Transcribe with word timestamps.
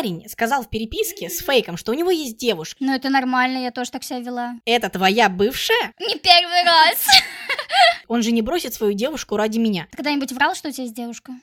парень 0.00 0.26
сказал 0.30 0.62
в 0.62 0.70
переписке 0.70 1.28
с 1.28 1.40
фейком, 1.40 1.76
что 1.76 1.92
у 1.92 1.94
него 1.94 2.10
есть 2.10 2.38
девушка. 2.38 2.76
Ну 2.80 2.94
это 2.94 3.10
нормально, 3.10 3.58
я 3.58 3.70
тоже 3.70 3.90
так 3.90 4.02
себя 4.02 4.20
вела. 4.20 4.54
Это 4.64 4.88
твоя 4.88 5.28
бывшая? 5.28 5.92
Не 5.98 6.16
первый 6.16 6.64
раз. 6.64 7.06
Он 8.08 8.22
же 8.22 8.32
не 8.32 8.40
бросит 8.40 8.72
свою 8.72 8.94
девушку 8.94 9.36
ради 9.36 9.58
меня. 9.58 9.88
Ты 9.90 9.98
когда-нибудь 9.98 10.32
врал, 10.32 10.54
что 10.54 10.70
у 10.70 10.72
тебя 10.72 10.84
есть 10.84 10.96
девушка? 10.96 11.34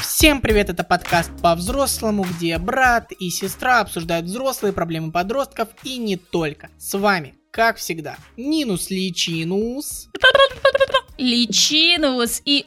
Всем 0.00 0.40
привет, 0.40 0.70
это 0.70 0.84
подкаст 0.84 1.30
по-взрослому, 1.42 2.24
где 2.24 2.56
брат 2.56 3.12
и 3.12 3.28
сестра 3.28 3.80
обсуждают 3.80 4.24
взрослые 4.24 4.72
проблемы 4.72 5.12
подростков 5.12 5.68
и 5.82 5.98
не 5.98 6.16
только. 6.16 6.70
С 6.78 6.96
вами, 6.96 7.34
как 7.50 7.76
всегда, 7.76 8.16
Нинус 8.38 8.88
Личинус. 8.88 10.08
Личинус 11.22 12.42
и 12.44 12.66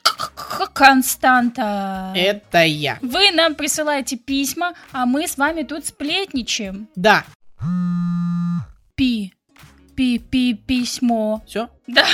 Константа. 0.73 2.13
Это 2.15 2.63
я. 2.63 2.97
Вы 3.01 3.31
нам 3.31 3.53
присылаете 3.55 4.15
письма, 4.15 4.73
а 4.93 5.05
мы 5.05 5.27
с 5.27 5.37
вами 5.37 5.63
тут 5.63 5.85
сплетничаем. 5.85 6.87
Да. 6.95 7.25
Пи. 8.95 9.33
Пи-пи 9.95 10.53
письмо. 10.53 11.43
Все? 11.45 11.69
Да. 11.87 12.05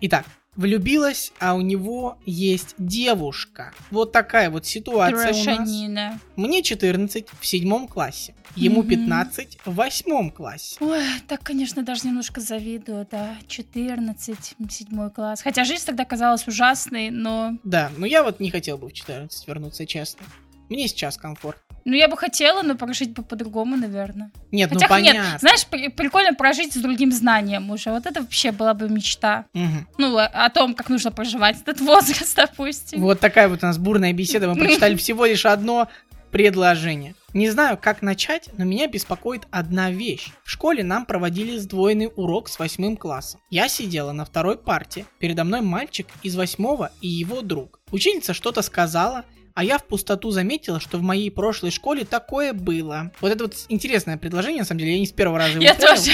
Итак, 0.00 0.24
влюбилась, 0.56 1.32
а 1.38 1.54
у 1.54 1.60
него 1.60 2.18
есть 2.24 2.74
девушка. 2.78 3.72
Вот 3.90 4.12
такая 4.12 4.50
вот 4.50 4.66
ситуация 4.66 5.32
у 5.32 5.36
нас. 5.36 5.44
Трошанина. 5.44 6.20
Мне 6.36 6.62
14 6.62 7.26
в 7.40 7.46
седьмом 7.46 7.86
классе. 7.88 8.34
Ему 8.54 8.80
Мгм. 8.80 8.88
15 8.88 9.58
в 9.66 9.74
восьмом 9.74 10.30
классе. 10.30 10.76
Ой, 10.80 11.02
так, 11.28 11.42
конечно, 11.42 11.82
даже 11.82 12.06
немножко 12.06 12.40
завидую, 12.40 13.06
да. 13.10 13.36
14, 13.48 14.54
седьмой 14.70 15.10
класс. 15.10 15.42
Хотя 15.42 15.64
жизнь 15.64 15.84
тогда 15.84 16.04
казалась 16.04 16.48
ужасной, 16.48 17.10
но... 17.10 17.52
Да, 17.64 17.90
но 17.98 18.06
я 18.06 18.22
вот 18.22 18.40
не 18.40 18.50
хотел 18.50 18.78
бы 18.78 18.88
в 18.88 18.92
14 18.92 19.46
вернуться, 19.46 19.84
честно. 19.86 20.24
Мне 20.70 20.88
сейчас 20.88 21.18
комфорт. 21.18 21.58
Ну, 21.86 21.94
я 21.94 22.08
бы 22.08 22.16
хотела, 22.16 22.62
но 22.62 22.74
прожить 22.74 23.12
бы 23.12 23.22
по-другому, 23.22 23.76
наверное. 23.76 24.32
Нет, 24.50 24.70
Хотя, 24.70 24.86
ну 24.86 24.88
понятно. 24.90 25.18
нет, 25.32 25.40
знаешь, 25.40 25.64
при- 25.66 25.88
прикольно 25.88 26.34
прожить 26.34 26.72
с 26.74 26.76
другим 26.76 27.12
знанием 27.12 27.70
уже. 27.70 27.90
Вот 27.92 28.06
это 28.06 28.20
вообще 28.22 28.50
была 28.50 28.74
бы 28.74 28.88
мечта. 28.88 29.44
Мгм. 29.54 29.86
Ну, 29.96 30.16
о, 30.18 30.26
о 30.26 30.50
том, 30.50 30.74
как 30.74 30.88
нужно 30.88 31.12
проживать 31.12 31.60
этот 31.62 31.80
возраст, 31.92 32.34
допустим. 32.34 33.00
Вот 33.00 33.20
такая 33.20 33.48
вот 33.48 33.62
у 33.62 33.66
нас 33.66 33.78
бурная 33.78 34.12
беседа. 34.12 34.48
Мы 34.48 34.56
прочитали 34.56 34.94
всего 34.96 35.26
лишь 35.26 35.46
одно 35.46 35.88
предложение. 36.32 37.14
Не 37.34 37.50
знаю, 37.50 37.78
как 37.80 38.02
начать, 38.02 38.48
но 38.58 38.64
меня 38.64 38.88
беспокоит 38.88 39.46
одна 39.50 39.90
вещь. 39.90 40.28
В 40.42 40.50
школе 40.50 40.82
нам 40.82 41.06
проводили 41.06 41.56
сдвоенный 41.56 42.10
урок 42.16 42.48
с 42.48 42.58
восьмым 42.58 42.96
классом. 42.96 43.40
Я 43.48 43.68
сидела 43.68 44.12
на 44.12 44.24
второй 44.24 44.58
парте. 44.58 45.04
Передо 45.18 45.44
мной 45.44 45.60
мальчик 45.60 46.06
из 46.22 46.34
восьмого 46.34 46.90
и 47.00 47.08
его 47.08 47.42
друг. 47.42 47.80
Ученица 47.92 48.34
что-то 48.34 48.62
сказала, 48.62 49.24
а 49.56 49.64
я 49.64 49.78
в 49.78 49.84
пустоту 49.84 50.30
заметила, 50.30 50.78
что 50.80 50.98
в 50.98 51.02
моей 51.02 51.30
прошлой 51.30 51.70
школе 51.70 52.04
такое 52.04 52.52
было. 52.52 53.10
Вот 53.22 53.32
это 53.32 53.44
вот 53.44 53.54
интересное 53.70 54.18
предложение, 54.18 54.60
на 54.60 54.66
самом 54.66 54.80
деле, 54.80 54.92
я 54.92 54.98
не 55.00 55.06
с 55.06 55.12
первого 55.12 55.38
раза 55.38 55.52
его 55.54 55.62
Я 55.62 55.74
понял. 55.74 55.88
тоже. 55.96 56.10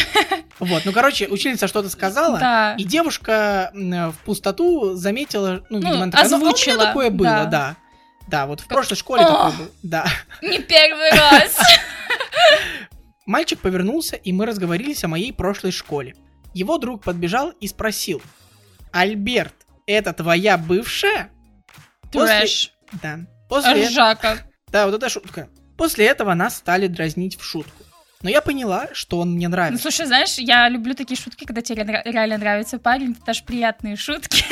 Вот, 0.60 0.84
ну 0.84 0.92
короче, 0.92 1.26
ученица 1.26 1.66
что-то 1.66 1.88
сказала, 1.90 2.38
Да. 2.38 2.74
и 2.78 2.84
девушка 2.84 3.72
в 3.74 4.14
пустоту 4.24 4.94
заметила, 4.94 5.64
ну, 5.70 5.78
Ну, 5.80 5.86
видимо, 5.88 6.02
она 6.04 6.12
такая, 6.12 6.28
«Ну, 6.28 6.34
а 6.34 6.38
у 6.38 6.40
меня 6.40 6.48
озвучила, 6.50 6.84
такое 6.86 7.10
было, 7.10 7.28
да. 7.28 7.44
да. 7.46 7.76
Да, 8.28 8.46
вот 8.46 8.60
в 8.60 8.66
прошлой 8.68 8.94
школе 8.96 9.24
О! 9.24 9.26
такое 9.26 9.52
было, 9.58 9.68
да. 9.82 10.06
Не 10.42 10.60
первый 10.60 11.10
раз. 11.10 11.58
Мальчик 13.26 13.58
повернулся, 13.60 14.16
и 14.16 14.32
мы 14.32 14.46
разговорились 14.46 15.02
о 15.04 15.08
моей 15.08 15.32
прошлой 15.32 15.72
школе. 15.72 16.14
Его 16.54 16.78
друг 16.78 17.02
подбежал 17.02 17.50
и 17.50 17.66
спросил, 17.66 18.22
Альберт, 18.92 19.54
это 19.86 20.12
твоя 20.12 20.56
бывшая? 20.58 21.30
После- 22.12 22.38
Трэш. 22.38 22.72
Да. 23.02 23.20
После... 23.55 23.89
Ржака. 23.89 24.39
Да, 24.70 24.86
вот 24.86 24.95
эта 24.95 25.08
шутка. 25.08 25.48
После 25.77 26.06
этого 26.06 26.34
нас 26.34 26.56
стали 26.56 26.86
дразнить 26.86 27.36
в 27.39 27.45
шутку. 27.45 27.83
Но 28.22 28.31
я 28.31 28.41
поняла, 28.41 28.89
что 28.92 29.19
он 29.19 29.33
мне 29.33 29.48
Ну, 29.48 29.53
нравится. 29.53 29.83
слушай, 29.83 30.06
знаешь, 30.06 30.39
я 30.39 30.69
люблю 30.69 30.94
такие 30.94 31.19
шутки, 31.21 31.44
когда 31.44 31.60
тебе 31.60 31.82
ре- 31.82 32.03
реально 32.04 32.38
нравится 32.38 32.78
парень, 32.78 33.12
это 33.12 33.25
даже 33.26 33.43
приятные 33.44 33.97
шутки. 33.97 34.44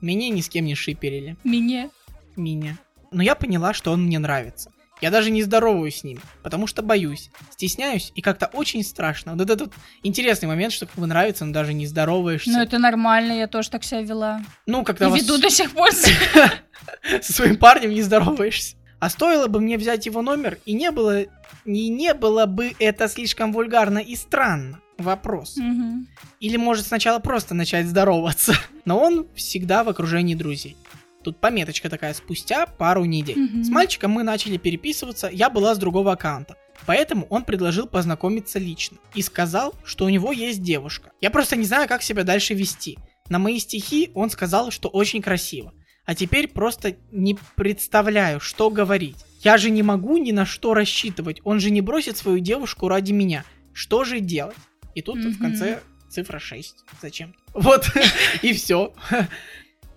Меня 0.00 0.28
ни 0.28 0.40
с 0.40 0.48
кем 0.48 0.66
не 0.66 0.74
шиперили. 0.74 1.36
Мне. 1.44 1.90
меня. 2.36 2.76
Но 3.10 3.22
я 3.22 3.34
поняла, 3.34 3.72
что 3.72 3.90
он 3.92 4.04
мне 4.04 4.18
нравится. 4.18 4.70
Я 5.00 5.10
даже 5.10 5.30
не 5.30 5.42
здороваюсь 5.42 6.00
с 6.00 6.04
ним, 6.04 6.20
потому 6.42 6.66
что 6.66 6.82
боюсь, 6.82 7.30
стесняюсь 7.50 8.12
и 8.14 8.20
как-то 8.20 8.46
очень 8.52 8.82
страшно. 8.82 9.34
Вот 9.34 9.48
этот 9.48 9.72
интересный 10.02 10.48
момент, 10.48 10.72
что 10.72 10.86
как 10.86 10.96
бы 10.96 11.06
нравится, 11.06 11.44
но 11.44 11.52
даже 11.52 11.72
не 11.72 11.86
здороваешься. 11.86 12.50
Ну, 12.50 12.60
это 12.60 12.78
нормально, 12.78 13.32
я 13.32 13.46
тоже 13.46 13.70
так 13.70 13.84
себя 13.84 14.02
вела. 14.02 14.40
Ну, 14.66 14.84
когда 14.84 15.06
И 15.06 15.10
вас 15.10 15.22
веду 15.22 15.38
до 15.38 15.50
сих 15.50 15.72
пор. 15.72 15.90
со 17.22 17.32
своим 17.32 17.56
парнем 17.56 17.90
не 17.90 18.02
здороваешься. 18.02 18.76
А 18.98 19.10
стоило 19.10 19.46
бы 19.46 19.60
мне 19.60 19.78
взять 19.78 20.06
его 20.06 20.22
номер, 20.22 20.58
и 20.66 20.72
не 20.72 20.90
было, 20.90 21.22
и 21.64 21.88
не 21.88 22.14
было 22.14 22.46
бы 22.46 22.72
это 22.80 23.08
слишком 23.08 23.52
вульгарно 23.52 23.98
и 23.98 24.16
странно. 24.16 24.80
Вопрос. 24.98 25.56
Мгм. 25.56 26.08
Или 26.40 26.56
может 26.56 26.86
сначала 26.86 27.20
просто 27.20 27.54
начать 27.54 27.86
здороваться. 27.86 28.54
Но 28.84 28.98
он 28.98 29.28
всегда 29.36 29.84
в 29.84 29.88
окружении 29.88 30.34
друзей. 30.34 30.76
Тут 31.24 31.40
пометочка 31.40 31.88
такая, 31.90 32.14
спустя 32.14 32.66
пару 32.66 33.04
недель. 33.04 33.38
Мгм. 33.38 33.64
С 33.64 33.68
мальчиком 33.68 34.12
мы 34.12 34.22
начали 34.22 34.56
переписываться, 34.56 35.28
я 35.32 35.50
была 35.50 35.74
с 35.74 35.78
другого 35.78 36.12
аккаунта. 36.12 36.56
Поэтому 36.86 37.26
он 37.28 37.42
предложил 37.44 37.86
познакомиться 37.86 38.58
лично. 38.58 38.98
И 39.14 39.22
сказал, 39.22 39.74
что 39.84 40.04
у 40.04 40.08
него 40.08 40.32
есть 40.32 40.62
девушка. 40.62 41.10
Я 41.20 41.30
просто 41.30 41.56
не 41.56 41.64
знаю, 41.64 41.88
как 41.88 42.02
себя 42.02 42.22
дальше 42.22 42.54
вести. 42.54 42.98
На 43.28 43.38
мои 43.38 43.58
стихи 43.58 44.10
он 44.14 44.30
сказал, 44.30 44.70
что 44.70 44.88
очень 44.88 45.20
красиво. 45.20 45.74
А 46.06 46.14
теперь 46.14 46.48
просто 46.48 46.96
не 47.10 47.36
представляю, 47.56 48.40
что 48.40 48.70
говорить. 48.70 49.16
Я 49.42 49.58
же 49.58 49.70
не 49.70 49.82
могу 49.82 50.16
ни 50.16 50.30
на 50.32 50.46
что 50.46 50.72
рассчитывать. 50.72 51.40
Он 51.44 51.60
же 51.60 51.70
не 51.70 51.80
бросит 51.80 52.16
свою 52.16 52.38
девушку 52.38 52.88
ради 52.88 53.12
меня. 53.12 53.44
Что 53.74 54.04
же 54.04 54.20
делать? 54.20 54.56
И 54.94 55.02
тут 55.02 55.18
в 55.18 55.28
Мгм. 55.28 55.38
конце 55.38 55.80
цифра 56.08 56.38
6. 56.38 56.76
Зачем? 57.02 57.34
Вот, 57.52 57.86
и 58.42 58.52
все. 58.54 58.94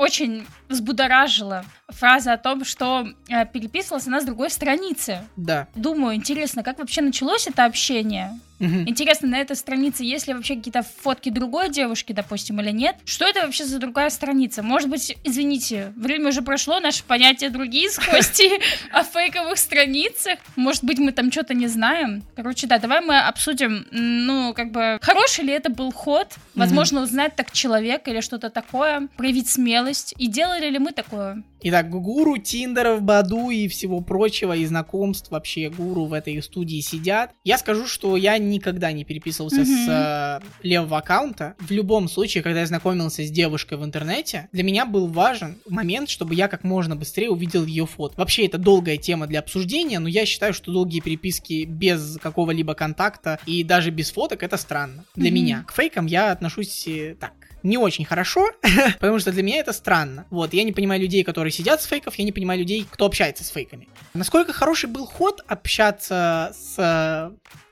Очень 0.02 0.48
взбудоражила 0.68 1.64
фраза 1.90 2.34
о 2.34 2.38
том, 2.40 2.66
что 2.66 3.08
э, 3.30 3.46
переписывалась 3.46 4.08
она 4.08 4.20
с 4.20 4.26
другой 4.26 4.50
страницы. 4.50 5.20
Да. 5.36 5.68
Думаю, 5.76 6.16
интересно, 6.16 6.64
как 6.64 6.80
вообще 6.80 7.02
началось 7.02 7.46
это 7.46 7.66
общение? 7.66 8.32
Мгм. 8.62 8.88
Интересно, 8.88 9.28
на 9.28 9.40
этой 9.40 9.56
странице 9.56 10.04
есть 10.04 10.28
ли 10.28 10.34
вообще 10.34 10.56
какие-то 10.56 10.84
фотки 10.84 11.30
другой 11.30 11.70
девушки, 11.70 12.14
допустим, 12.14 12.62
или 12.62 12.70
нет? 12.72 12.96
Что 13.06 13.26
это 13.26 13.42
вообще 13.42 13.66
за 13.66 13.80
другая 13.80 14.10
страница? 14.12 14.62
Может 14.62 14.88
быть, 14.88 15.18
извините, 15.24 15.92
время 15.98 16.30
уже 16.30 16.44
прошло, 16.44 16.80
наши 16.80 17.04
понятия 17.04 17.50
другие 17.50 17.90
с 17.90 17.98
Костей 17.98 18.62
о 18.92 19.04
фейковых 19.04 19.58
страницах. 19.58 20.38
Может 20.56 20.84
быть, 20.84 21.00
мы 21.00 21.12
там 21.12 21.32
что-то 21.32 21.56
не 21.56 21.68
знаем. 21.68 22.24
Короче, 22.36 22.68
да, 22.68 22.78
давай 22.78 23.02
мы 23.02 23.20
обсудим, 23.20 23.88
ну, 23.92 24.54
как 24.54 24.72
бы, 24.72 25.00
хороший 25.02 25.44
ли 25.46 25.54
это 25.54 25.72
был 25.72 25.92
ход? 25.92 26.28
Возможно, 26.54 27.02
узнать 27.02 27.36
так 27.36 27.52
человека 27.52 28.12
или 28.12 28.22
что-то 28.22 28.52
такое, 28.52 29.08
проявить 29.18 29.50
смелость. 29.50 30.14
И 30.20 30.28
делали 30.28 30.70
ли 30.70 30.78
мы 30.78 30.92
такое? 30.92 31.44
Итак, 31.64 31.92
гуру 31.92 32.38
Тиндеров, 32.38 33.04
Баду 33.04 33.52
и 33.52 33.68
всего 33.68 34.02
прочего, 34.02 34.56
и 34.56 34.66
знакомств 34.66 35.30
вообще 35.30 35.70
гуру 35.70 36.06
в 36.06 36.14
этой 36.14 36.42
студии 36.42 36.82
сидят. 36.82 37.32
Я 37.44 37.60
скажу, 37.60 37.86
что 37.86 38.18
я 38.18 38.40
никогда 38.40 38.92
не 38.92 39.04
переписывался 39.04 39.64
с 39.64 39.88
э, 39.88 40.40
левого 40.64 40.98
аккаунта. 40.98 41.56
В 41.60 41.70
любом 41.70 42.10
случае, 42.10 42.42
когда 42.42 42.62
я 42.62 42.66
знакомился 42.66 43.24
с 43.24 43.30
девушкой 43.30 43.78
в 43.78 43.86
интернете, 43.86 44.50
для 44.52 44.64
меня 44.64 44.88
был 44.88 45.06
важен 45.06 45.58
момент, 45.70 46.10
чтобы 46.10 46.34
я 46.34 46.48
как 46.48 46.64
можно 46.64 46.96
быстрее 46.96 47.30
увидел 47.30 47.64
ее 47.64 47.86
фото. 47.86 48.16
Вообще, 48.18 48.48
это 48.48 48.58
долгая 48.58 48.98
тема 48.98 49.28
для 49.28 49.38
обсуждения, 49.40 50.00
но 50.00 50.08
я 50.08 50.26
считаю, 50.26 50.56
что 50.56 50.72
долгие 50.72 51.00
переписки 51.00 51.66
без 51.66 52.18
какого-либо 52.18 52.74
контакта 52.74 53.40
и 53.46 53.64
даже 53.64 53.92
без 53.92 54.12
фоток 54.12 54.42
это 54.42 54.58
странно 54.58 55.06
для 55.16 55.30
Мгм. 55.30 55.36
меня. 55.36 55.64
К 55.68 55.74
фейкам 55.74 56.08
я 56.08 56.32
отношусь 56.32 56.88
э, 56.88 57.16
так 57.20 57.34
не 57.64 57.78
очень 57.78 58.06
хорошо, 58.06 58.50
потому 59.00 59.20
что 59.20 59.32
для 59.32 59.44
меня 59.44 59.58
это 59.58 59.74
странно. 59.74 60.26
Вот, 60.30 60.54
я 60.54 60.64
не 60.64 60.72
понимаю 60.72 61.02
людей, 61.02 61.24
которые 61.24 61.52
сидят 61.52 61.82
с 61.82 61.86
фейков, 61.86 62.16
я 62.16 62.24
не 62.26 62.32
понимаю 62.32 62.60
людей, 62.60 62.88
кто 62.90 63.06
общается 63.06 63.44
с 63.44 63.50
фейками. 63.50 63.88
Насколько 64.14 64.54
хороший 64.54 64.90
был 64.90 65.06
ход 65.06 65.42
общаться 65.48 66.54
с 66.56 66.76
э, 66.78 67.32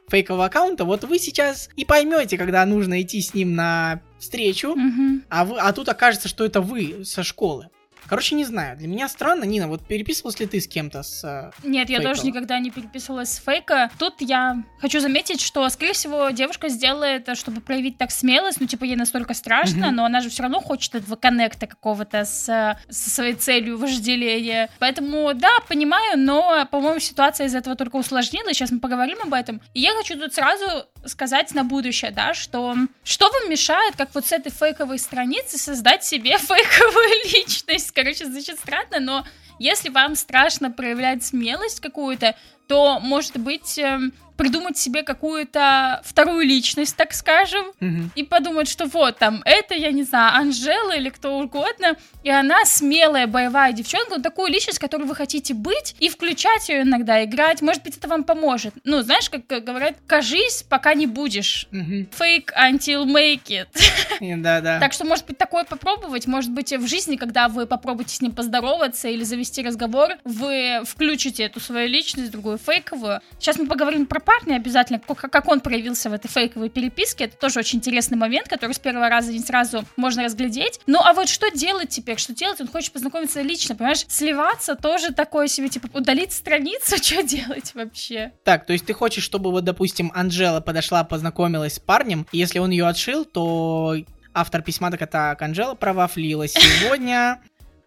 фейкового 0.09 0.45
аккаунта, 0.45 0.85
вот 0.85 1.03
вы 1.03 1.19
сейчас 1.19 1.69
и 1.75 1.85
поймете, 1.85 2.37
когда 2.37 2.65
нужно 2.65 3.01
идти 3.01 3.21
с 3.21 3.33
ним 3.33 3.55
на 3.55 4.01
встречу, 4.19 4.75
Мгм. 4.75 5.23
а, 5.29 5.45
вы, 5.45 5.59
а 5.59 5.71
тут 5.73 5.89
окажется, 5.89 6.27
что 6.27 6.45
это 6.45 6.61
вы 6.61 7.03
со 7.05 7.23
школы. 7.23 7.69
Короче, 8.09 8.35
не 8.35 8.43
знаю. 8.45 8.77
Для 8.77 8.87
меня 8.87 9.07
странно. 9.07 9.43
Нина, 9.43 9.67
вот 9.67 9.85
переписывалась 9.87 10.39
ли 10.39 10.47
ты 10.47 10.59
с 10.59 10.67
кем-то 10.67 11.03
с... 11.03 11.23
э, 11.23 11.51
Нет, 11.63 11.89
я 11.89 12.01
тоже 12.01 12.23
никогда 12.23 12.57
не 12.59 12.71
переписывалась 12.71 13.29
с 13.33 13.37
фейка. 13.39 13.91
Тут 13.99 14.15
я 14.21 14.63
хочу 14.79 14.99
заметить, 14.99 15.41
что, 15.41 15.67
скорее 15.69 15.93
всего, 15.93 16.29
девушка 16.31 16.69
сделала 16.69 17.03
это, 17.03 17.35
чтобы 17.35 17.61
проявить 17.61 17.97
так 17.97 18.11
смелость. 18.11 18.59
Ну, 18.59 18.67
типа, 18.67 18.83
ей 18.83 18.95
настолько 18.95 19.33
страшно, 19.33 19.87
Мгм. 19.87 19.95
но 19.95 20.05
она 20.05 20.21
же 20.21 20.29
все 20.29 20.43
равно 20.43 20.59
хочет 20.59 20.95
этого 20.95 21.15
коннекта 21.15 21.67
какого-то 21.67 22.25
с, 22.25 22.49
э, 22.49 22.77
со 22.91 23.09
своей 23.09 23.33
целью 23.35 23.77
вожделения. 23.77 24.69
Поэтому, 24.79 25.33
да, 25.33 25.51
понимаю, 25.67 26.17
но, 26.17 26.65
по-моему, 26.71 26.99
ситуация 26.99 27.47
из 27.47 27.55
этого 27.55 27.75
только 27.75 27.95
усложнилась. 27.97 28.57
Сейчас 28.57 28.71
мы 28.71 28.79
поговорим 28.79 29.17
об 29.21 29.33
этом. 29.33 29.61
И 29.73 29.81
я 29.81 29.93
хочу 29.93 30.17
тут 30.19 30.33
сразу 30.33 30.85
сказать 31.05 31.53
на 31.53 31.63
будущее, 31.63 32.11
да, 32.11 32.33
что 32.33 32.75
что 33.03 33.29
вам 33.31 33.49
мешает, 33.49 33.95
как 33.95 34.13
вот 34.13 34.25
с 34.25 34.31
этой 34.31 34.51
фейковой 34.51 34.99
страницы, 34.99 35.57
создать 35.57 36.03
себе 36.03 36.37
фейковую 36.37 37.23
личность? 37.33 37.91
Короче, 38.01 38.27
звучит 38.27 38.57
странно, 38.57 39.01
но 39.01 39.25
Если 39.61 39.89
вам 39.89 40.15
страшно 40.15 40.71
проявлять 40.71 41.25
смелость 41.25 41.81
какую-то, 41.81 42.33
то, 42.69 43.01
может 43.01 43.35
быть, 43.35 43.77
эм, 43.77 44.13
придумать 44.39 44.77
себе 44.77 45.03
какую-то 45.03 46.01
вторую 46.05 46.45
личность, 46.45 46.95
так 46.95 47.13
скажем, 47.13 47.65
Мгм. 47.81 48.09
и 48.15 48.23
подумать, 48.23 48.69
что 48.69 48.85
вот 48.85 49.17
там, 49.17 49.41
это, 49.43 49.75
я 49.75 49.91
не 49.91 50.03
знаю, 50.03 50.33
Анжела 50.33 50.95
или 50.95 51.09
кто 51.09 51.37
угодно, 51.37 51.97
и 52.23 52.29
она 52.29 52.63
смелая 52.63 53.27
боевая 53.27 53.73
девчонка, 53.73 54.11
вот 54.11 54.23
такую 54.23 54.49
личность, 54.49 54.79
которую 54.79 55.09
вы 55.09 55.15
хотите 55.15 55.53
быть, 55.53 55.93
и 55.99 56.07
включать 56.07 56.69
ее 56.69 56.83
иногда, 56.83 57.21
играть, 57.25 57.61
может 57.61 57.83
быть, 57.83 57.97
это 57.97 58.07
вам 58.07 58.23
поможет. 58.23 58.73
Ну, 58.85 59.01
знаешь, 59.01 59.29
как 59.29 59.45
говорят, 59.45 59.95
кажись, 60.07 60.63
пока 60.69 60.93
не 60.93 61.05
будешь. 61.05 61.67
Мгм. 61.71 62.07
Fake 62.17 62.47
until 62.57 63.03
make 63.05 63.43
it. 63.49 63.67
Да-да. 64.41 64.79
Так 64.79 64.93
что, 64.93 65.03
может 65.03 65.25
быть, 65.25 65.37
такое 65.37 65.65
попробовать. 65.65 66.27
Может 66.27 66.51
быть, 66.51 66.71
в 66.71 66.87
жизни, 66.87 67.17
когда 67.17 67.49
вы 67.49 67.65
попробуете 67.65 68.15
с 68.15 68.21
ним 68.21 68.31
поздороваться 68.31 69.09
или 69.09 69.23
завести 69.25 69.61
разговор, 69.63 70.11
вы 70.23 70.81
включите 70.85 71.43
эту 71.43 71.59
свою 71.59 71.89
личность, 71.89 72.31
другую 72.31 72.57
фейковую. 72.57 73.19
Сейчас 73.37 73.57
мы 73.57 73.67
поговорим 73.67 74.05
про 74.05 74.21
парня 74.29 74.57
обязательно, 74.57 74.99
как 74.99 75.47
он 75.47 75.59
проявился 75.59 76.07
в 76.07 76.13
этой 76.13 76.27
фейковой 76.27 76.69
переписке. 76.69 77.23
Это 77.23 77.35
тоже 77.35 77.57
очень 77.57 77.79
интересный 77.79 78.15
момент, 78.15 78.47
который 78.47 78.73
с 78.73 78.79
первого 78.79 79.09
раза 79.09 79.31
не 79.31 79.39
сразу 79.39 79.83
можно 79.95 80.23
разглядеть. 80.23 80.79
Ну, 80.85 80.99
а 81.03 81.13
вот 81.13 81.29
что 81.29 81.49
делать 81.49 81.89
теперь? 81.89 82.19
Что 82.19 82.35
делать? 82.35 82.61
Он 82.61 82.67
хочет 82.67 82.93
познакомиться 82.93 83.41
лично, 83.41 83.75
понимаешь? 83.75 84.05
Сливаться 84.07 84.75
тоже 84.75 85.13
такое 85.13 85.47
себе, 85.47 85.67
типа, 85.69 85.89
удалить 85.97 86.31
страницу, 86.31 86.97
что 87.03 87.23
делать 87.23 87.71
вообще? 87.73 88.31
Так, 88.43 88.67
то 88.67 88.73
есть 88.73 88.85
ты 88.85 88.93
хочешь, 88.93 89.23
чтобы 89.23 89.49
вот, 89.49 89.63
допустим, 89.63 90.11
Анжела 90.13 90.61
подошла, 90.61 91.03
познакомилась 91.03 91.75
с 91.75 91.79
парнем, 91.79 92.27
и 92.31 92.37
если 92.37 92.59
он 92.59 92.69
ее 92.69 92.85
отшил, 92.85 93.25
то 93.25 93.95
автор 94.31 94.61
письма 94.61 94.91
так 94.91 95.09
так, 95.09 95.41
Анжела 95.41 95.73
провафлила 95.73 96.47
сегодня. 96.47 97.41